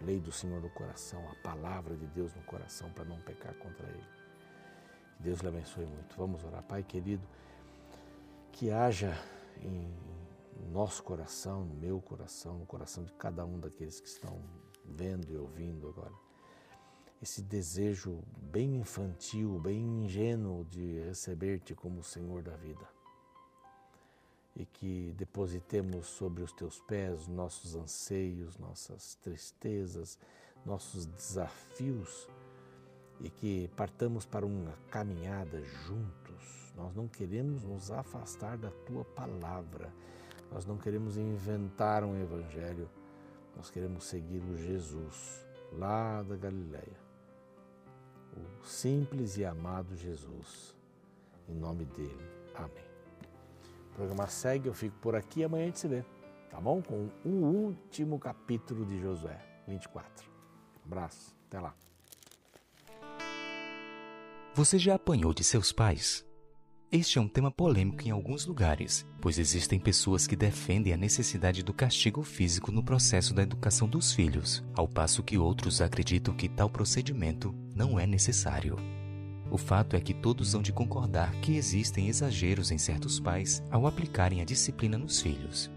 Lei 0.02 0.20
do 0.20 0.32
Senhor 0.32 0.60
no 0.60 0.70
coração, 0.72 1.24
a 1.30 1.36
palavra 1.44 1.96
de 1.96 2.08
Deus 2.08 2.34
no 2.34 2.42
coração 2.44 2.92
para 2.92 3.06
não 3.06 3.20
pecar 3.22 3.54
contra 3.56 3.88
Ele. 3.88 4.08
Que 5.18 5.24
Deus 5.24 5.40
lhe 5.42 5.48
abençoe 5.48 5.86
muito. 5.86 6.18
Vamos 6.18 6.44
orar. 6.44 6.64
Pai 6.64 6.82
querido, 6.82 7.24
que 8.52 8.72
haja 8.72 9.16
em 9.62 9.94
nosso 10.72 11.04
coração, 11.04 11.64
no 11.64 11.76
meu 11.76 12.02
coração, 12.02 12.58
no 12.58 12.66
coração 12.66 13.04
de 13.04 13.14
cada 13.14 13.46
um 13.46 13.60
daqueles 13.60 14.00
que 14.00 14.08
estão 14.08 14.42
vendo 14.84 15.32
e 15.32 15.38
ouvindo 15.38 15.88
agora, 15.90 16.14
esse 17.22 17.40
desejo 17.40 18.24
bem 18.36 18.78
infantil, 18.78 19.60
bem 19.60 20.06
ingênuo 20.06 20.66
de 20.66 21.02
receber-te 21.02 21.76
como 21.76 22.00
o 22.00 22.04
Senhor 22.04 22.42
da 22.42 22.56
vida 22.56 23.01
e 24.56 24.66
que 24.66 25.14
depositemos 25.18 26.08
sobre 26.08 26.44
os 26.44 26.52
teus 26.52 26.80
pés 26.82 27.28
nossos 27.28 27.76
anseios, 27.76 28.58
nossas 28.58 29.16
tristezas, 29.16 30.18
nossos 30.66 31.06
desafios 31.06 32.28
e 33.20 33.30
que 33.30 33.70
partamos 33.76 34.26
para 34.26 34.46
uma 34.46 34.74
caminhada 34.90 35.64
juntos. 35.64 36.74
Nós 36.76 36.96
não 36.96 37.08
queremos 37.08 37.64
nos 37.64 37.92
afastar 37.92 38.58
da 38.58 38.72
tua 38.86 39.04
palavra, 39.04 39.94
nós 40.52 40.66
não 40.66 40.78
queremos 40.78 41.18
inventar 41.18 42.04
um 42.04 42.20
evangelho, 42.22 42.90
nós 43.56 43.70
queremos 43.70 44.06
seguir 44.06 44.42
o 44.44 44.58
Jesus 44.58 45.46
lá 45.74 46.24
da 46.24 46.36
Galileia, 46.36 47.00
o 48.36 48.66
simples 48.66 49.38
e 49.38 49.46
amado 49.46 49.96
Jesus. 49.96 50.76
Em 51.48 51.56
nome 51.56 51.86
dele. 51.86 52.32
Amém. 52.56 52.91
O 53.92 53.96
programa 53.96 54.28
segue, 54.28 54.68
eu 54.68 54.74
fico 54.74 54.96
por 55.00 55.16
aqui 55.16 55.42
e 55.42 55.44
amanhã 55.44 55.64
a 55.64 55.68
gente 55.68 55.80
se 55.80 55.88
vê, 55.88 56.04
tá 56.50 56.60
bom? 56.60 56.82
Com 56.82 57.10
o 57.26 57.30
último 57.30 58.18
capítulo 58.18 58.86
de 58.86 59.00
Josué 59.00 59.38
24. 59.68 60.30
Um 60.82 60.86
abraço, 60.86 61.36
até 61.48 61.60
lá. 61.60 61.76
Você 64.56 64.80
já 64.80 64.96
apanhou 64.96 65.34
de 65.34 65.44
seus 65.44 65.72
pais? 65.72 66.26
Este 66.92 67.18
é 67.18 67.22
um 67.22 67.28
tema 67.28 67.50
polêmico 67.50 68.04
em 68.04 68.12
alguns 68.12 68.46
lugares, 68.46 69.06
pois 69.22 69.40
existem 69.40 69.80
pessoas 69.80 70.28
que 70.28 70.36
defendem 70.36 70.92
a 70.92 70.98
necessidade 70.98 71.64
do 71.64 71.74
castigo 71.74 72.22
físico 72.22 72.70
no 72.70 72.84
processo 72.84 73.34
da 73.34 73.44
educação 73.44 73.88
dos 73.88 74.14
filhos, 74.14 74.62
ao 74.74 74.88
passo 74.88 75.24
que 75.24 75.38
outros 75.38 75.82
acreditam 75.82 76.34
que 76.34 76.50
tal 76.50 76.70
procedimento 76.70 77.56
não 77.74 77.98
é 77.98 78.06
necessário. 78.06 78.76
O 79.52 79.58
fato 79.58 79.98
é 79.98 80.00
que 80.00 80.14
todos 80.14 80.56
hão 80.56 80.62
de 80.62 80.72
concordar 80.72 81.34
que 81.42 81.58
existem 81.58 82.08
exageros 82.08 82.72
em 82.72 82.78
certos 82.78 83.20
pais 83.20 83.62
ao 83.70 83.86
aplicarem 83.86 84.40
a 84.40 84.46
disciplina 84.46 84.98
nos 84.98 85.20
filhos. 85.20 85.70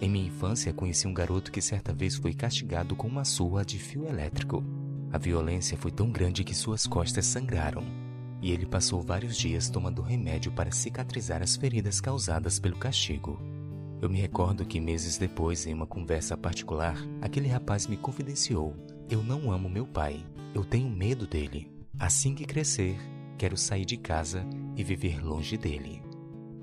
Em 0.00 0.10
minha 0.10 0.26
infância, 0.26 0.72
conheci 0.72 1.06
um 1.06 1.14
garoto 1.14 1.52
que 1.52 1.62
certa 1.62 1.92
vez 1.92 2.16
foi 2.16 2.34
castigado 2.34 2.96
com 2.96 3.06
uma 3.06 3.24
surra 3.24 3.64
de 3.64 3.78
fio 3.78 4.04
elétrico. 4.04 4.64
A 5.12 5.18
violência 5.18 5.78
foi 5.78 5.92
tão 5.92 6.10
grande 6.10 6.42
que 6.42 6.54
suas 6.54 6.88
costas 6.88 7.24
sangraram 7.24 7.84
e 8.42 8.50
ele 8.50 8.66
passou 8.66 9.00
vários 9.00 9.36
dias 9.36 9.68
tomando 9.68 10.02
remédio 10.02 10.50
para 10.50 10.72
cicatrizar 10.72 11.42
as 11.42 11.56
feridas 11.56 12.00
causadas 12.00 12.58
pelo 12.58 12.76
castigo. 12.76 13.40
Eu 14.00 14.08
me 14.08 14.18
recordo 14.18 14.64
que 14.64 14.80
meses 14.80 15.18
depois, 15.18 15.66
em 15.66 15.74
uma 15.74 15.86
conversa 15.86 16.36
particular, 16.36 16.96
aquele 17.20 17.48
rapaz 17.48 17.86
me 17.86 17.96
confidenciou: 17.96 18.74
Eu 19.08 19.22
não 19.22 19.52
amo 19.52 19.68
meu 19.68 19.86
pai, 19.86 20.24
eu 20.54 20.64
tenho 20.64 20.88
medo 20.88 21.26
dele. 21.26 21.70
Assim 21.98 22.34
que 22.34 22.46
crescer, 22.46 22.98
quero 23.40 23.56
sair 23.56 23.86
de 23.86 23.96
casa 23.96 24.46
e 24.76 24.84
viver 24.84 25.24
longe 25.24 25.56
dele. 25.56 26.02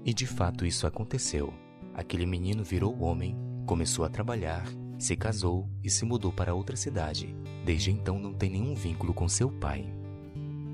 E 0.05 0.13
de 0.13 0.27
fato 0.27 0.63
isso 0.63 0.85
aconteceu. 0.85 1.51
Aquele 1.91 2.27
menino 2.27 2.63
virou 2.63 3.01
homem, 3.01 3.35
começou 3.65 4.05
a 4.05 4.09
trabalhar, 4.09 4.63
se 4.99 5.15
casou 5.15 5.67
e 5.83 5.89
se 5.89 6.05
mudou 6.05 6.31
para 6.31 6.53
outra 6.53 6.75
cidade. 6.75 7.35
Desde 7.65 7.89
então 7.89 8.19
não 8.19 8.31
tem 8.31 8.51
nenhum 8.51 8.75
vínculo 8.75 9.11
com 9.11 9.27
seu 9.27 9.49
pai. 9.49 9.91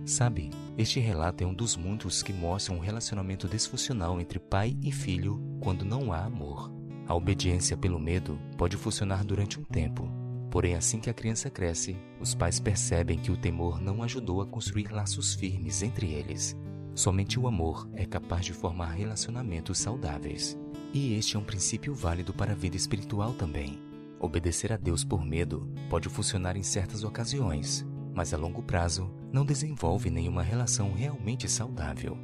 Sabe, 0.05 0.49
este 0.77 0.99
relato 0.99 1.41
é 1.41 1.47
um 1.47 1.53
dos 1.53 1.77
muitos 1.77 2.21
que 2.21 2.33
mostram 2.33 2.75
um 2.75 2.81
relacionamento 2.81 3.47
disfuncional 3.47 4.19
entre 4.19 4.39
pai 4.39 4.75
e 4.83 4.91
filho 4.91 5.41
quando 5.61 5.85
não 5.85 6.11
há 6.11 6.25
amor. 6.25 6.69
A 7.07 7.15
obediência 7.15 7.77
pelo 7.77 7.97
medo 7.97 8.37
pode 8.57 8.75
funcionar 8.75 9.23
durante 9.23 9.57
um 9.57 9.63
tempo, 9.63 10.11
porém, 10.53 10.75
assim 10.75 10.99
que 10.99 11.09
a 11.09 11.13
criança 11.15 11.49
cresce, 11.49 11.97
os 12.19 12.35
pais 12.35 12.59
percebem 12.59 13.17
que 13.17 13.31
o 13.31 13.35
temor 13.35 13.81
não 13.81 14.03
ajudou 14.03 14.39
a 14.39 14.45
construir 14.45 14.91
laços 14.91 15.33
firmes 15.33 15.81
entre 15.81 16.11
eles. 16.11 16.55
Somente 16.93 17.39
o 17.39 17.47
amor 17.47 17.89
é 17.95 18.05
capaz 18.05 18.45
de 18.45 18.53
formar 18.53 18.91
relacionamentos 18.91 19.79
saudáveis. 19.79 20.55
E 20.93 21.15
este 21.15 21.35
é 21.35 21.39
um 21.39 21.43
princípio 21.43 21.95
válido 21.95 22.35
para 22.35 22.51
a 22.51 22.55
vida 22.55 22.77
espiritual 22.77 23.33
também. 23.33 23.81
Obedecer 24.19 24.71
a 24.71 24.77
Deus 24.77 25.03
por 25.03 25.25
medo 25.25 25.67
pode 25.89 26.07
funcionar 26.07 26.55
em 26.55 26.61
certas 26.61 27.03
ocasiões, 27.03 27.83
mas 28.13 28.31
a 28.31 28.37
longo 28.37 28.61
prazo 28.61 29.11
não 29.31 29.43
desenvolve 29.43 30.11
nenhuma 30.11 30.43
relação 30.43 30.93
realmente 30.93 31.49
saudável. 31.49 32.15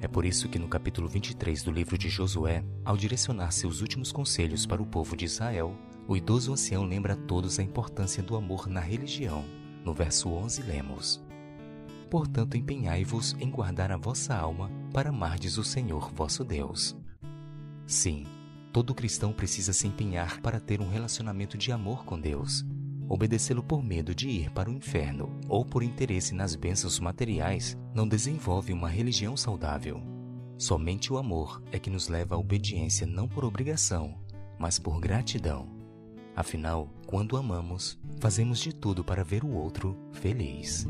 É 0.00 0.08
por 0.08 0.24
isso 0.24 0.48
que 0.48 0.58
no 0.58 0.68
capítulo 0.68 1.06
23 1.06 1.62
do 1.64 1.70
livro 1.70 1.98
de 1.98 2.08
Josué, 2.08 2.64
ao 2.82 2.96
direcionar 2.96 3.52
seus 3.52 3.82
últimos 3.82 4.10
conselhos 4.10 4.64
para 4.64 4.80
o 4.80 4.86
povo 4.86 5.14
de 5.14 5.26
Israel, 5.26 5.76
o 6.08 6.16
idoso 6.16 6.52
ancião 6.52 6.84
lembra 6.84 7.12
a 7.12 7.16
todos 7.16 7.60
a 7.60 7.62
importância 7.62 8.22
do 8.22 8.34
amor 8.34 8.66
na 8.66 8.80
religião. 8.80 9.44
No 9.84 9.94
verso 9.94 10.30
11 10.30 10.62
lemos: 10.62 11.22
Portanto, 12.10 12.56
empenhai-vos 12.56 13.36
em 13.38 13.48
guardar 13.48 13.92
a 13.92 13.96
vossa 13.96 14.34
alma 14.34 14.70
para 14.92 15.10
amardes 15.10 15.58
o 15.58 15.62
Senhor 15.62 16.10
vosso 16.12 16.42
Deus. 16.42 16.96
Sim, 17.86 18.26
todo 18.72 18.94
cristão 18.94 19.32
precisa 19.32 19.72
se 19.72 19.86
empenhar 19.86 20.40
para 20.40 20.58
ter 20.58 20.80
um 20.80 20.88
relacionamento 20.88 21.56
de 21.56 21.70
amor 21.70 22.04
com 22.04 22.18
Deus, 22.18 22.66
Obedecê-lo 23.10 23.62
por 23.62 23.82
medo 23.82 24.14
de 24.14 24.28
ir 24.28 24.50
para 24.50 24.68
o 24.68 24.72
inferno 24.72 25.40
ou 25.48 25.64
por 25.64 25.82
interesse 25.82 26.34
nas 26.34 26.54
bênçãos 26.54 27.00
materiais 27.00 27.74
não 27.94 28.06
desenvolve 28.06 28.70
uma 28.70 28.88
religião 28.88 29.34
saudável. 29.34 30.02
Somente 30.58 31.10
o 31.10 31.16
amor 31.16 31.62
é 31.72 31.78
que 31.78 31.88
nos 31.88 32.08
leva 32.08 32.34
à 32.34 32.38
obediência 32.38 33.06
não 33.06 33.26
por 33.26 33.46
obrigação, 33.46 34.20
mas 34.58 34.78
por 34.78 35.00
gratidão. 35.00 35.77
Afinal, 36.38 36.88
quando 37.04 37.36
amamos, 37.36 37.98
fazemos 38.20 38.60
de 38.60 38.72
tudo 38.72 39.02
para 39.02 39.24
ver 39.24 39.42
o 39.42 39.54
outro 39.54 39.98
feliz. 40.12 40.86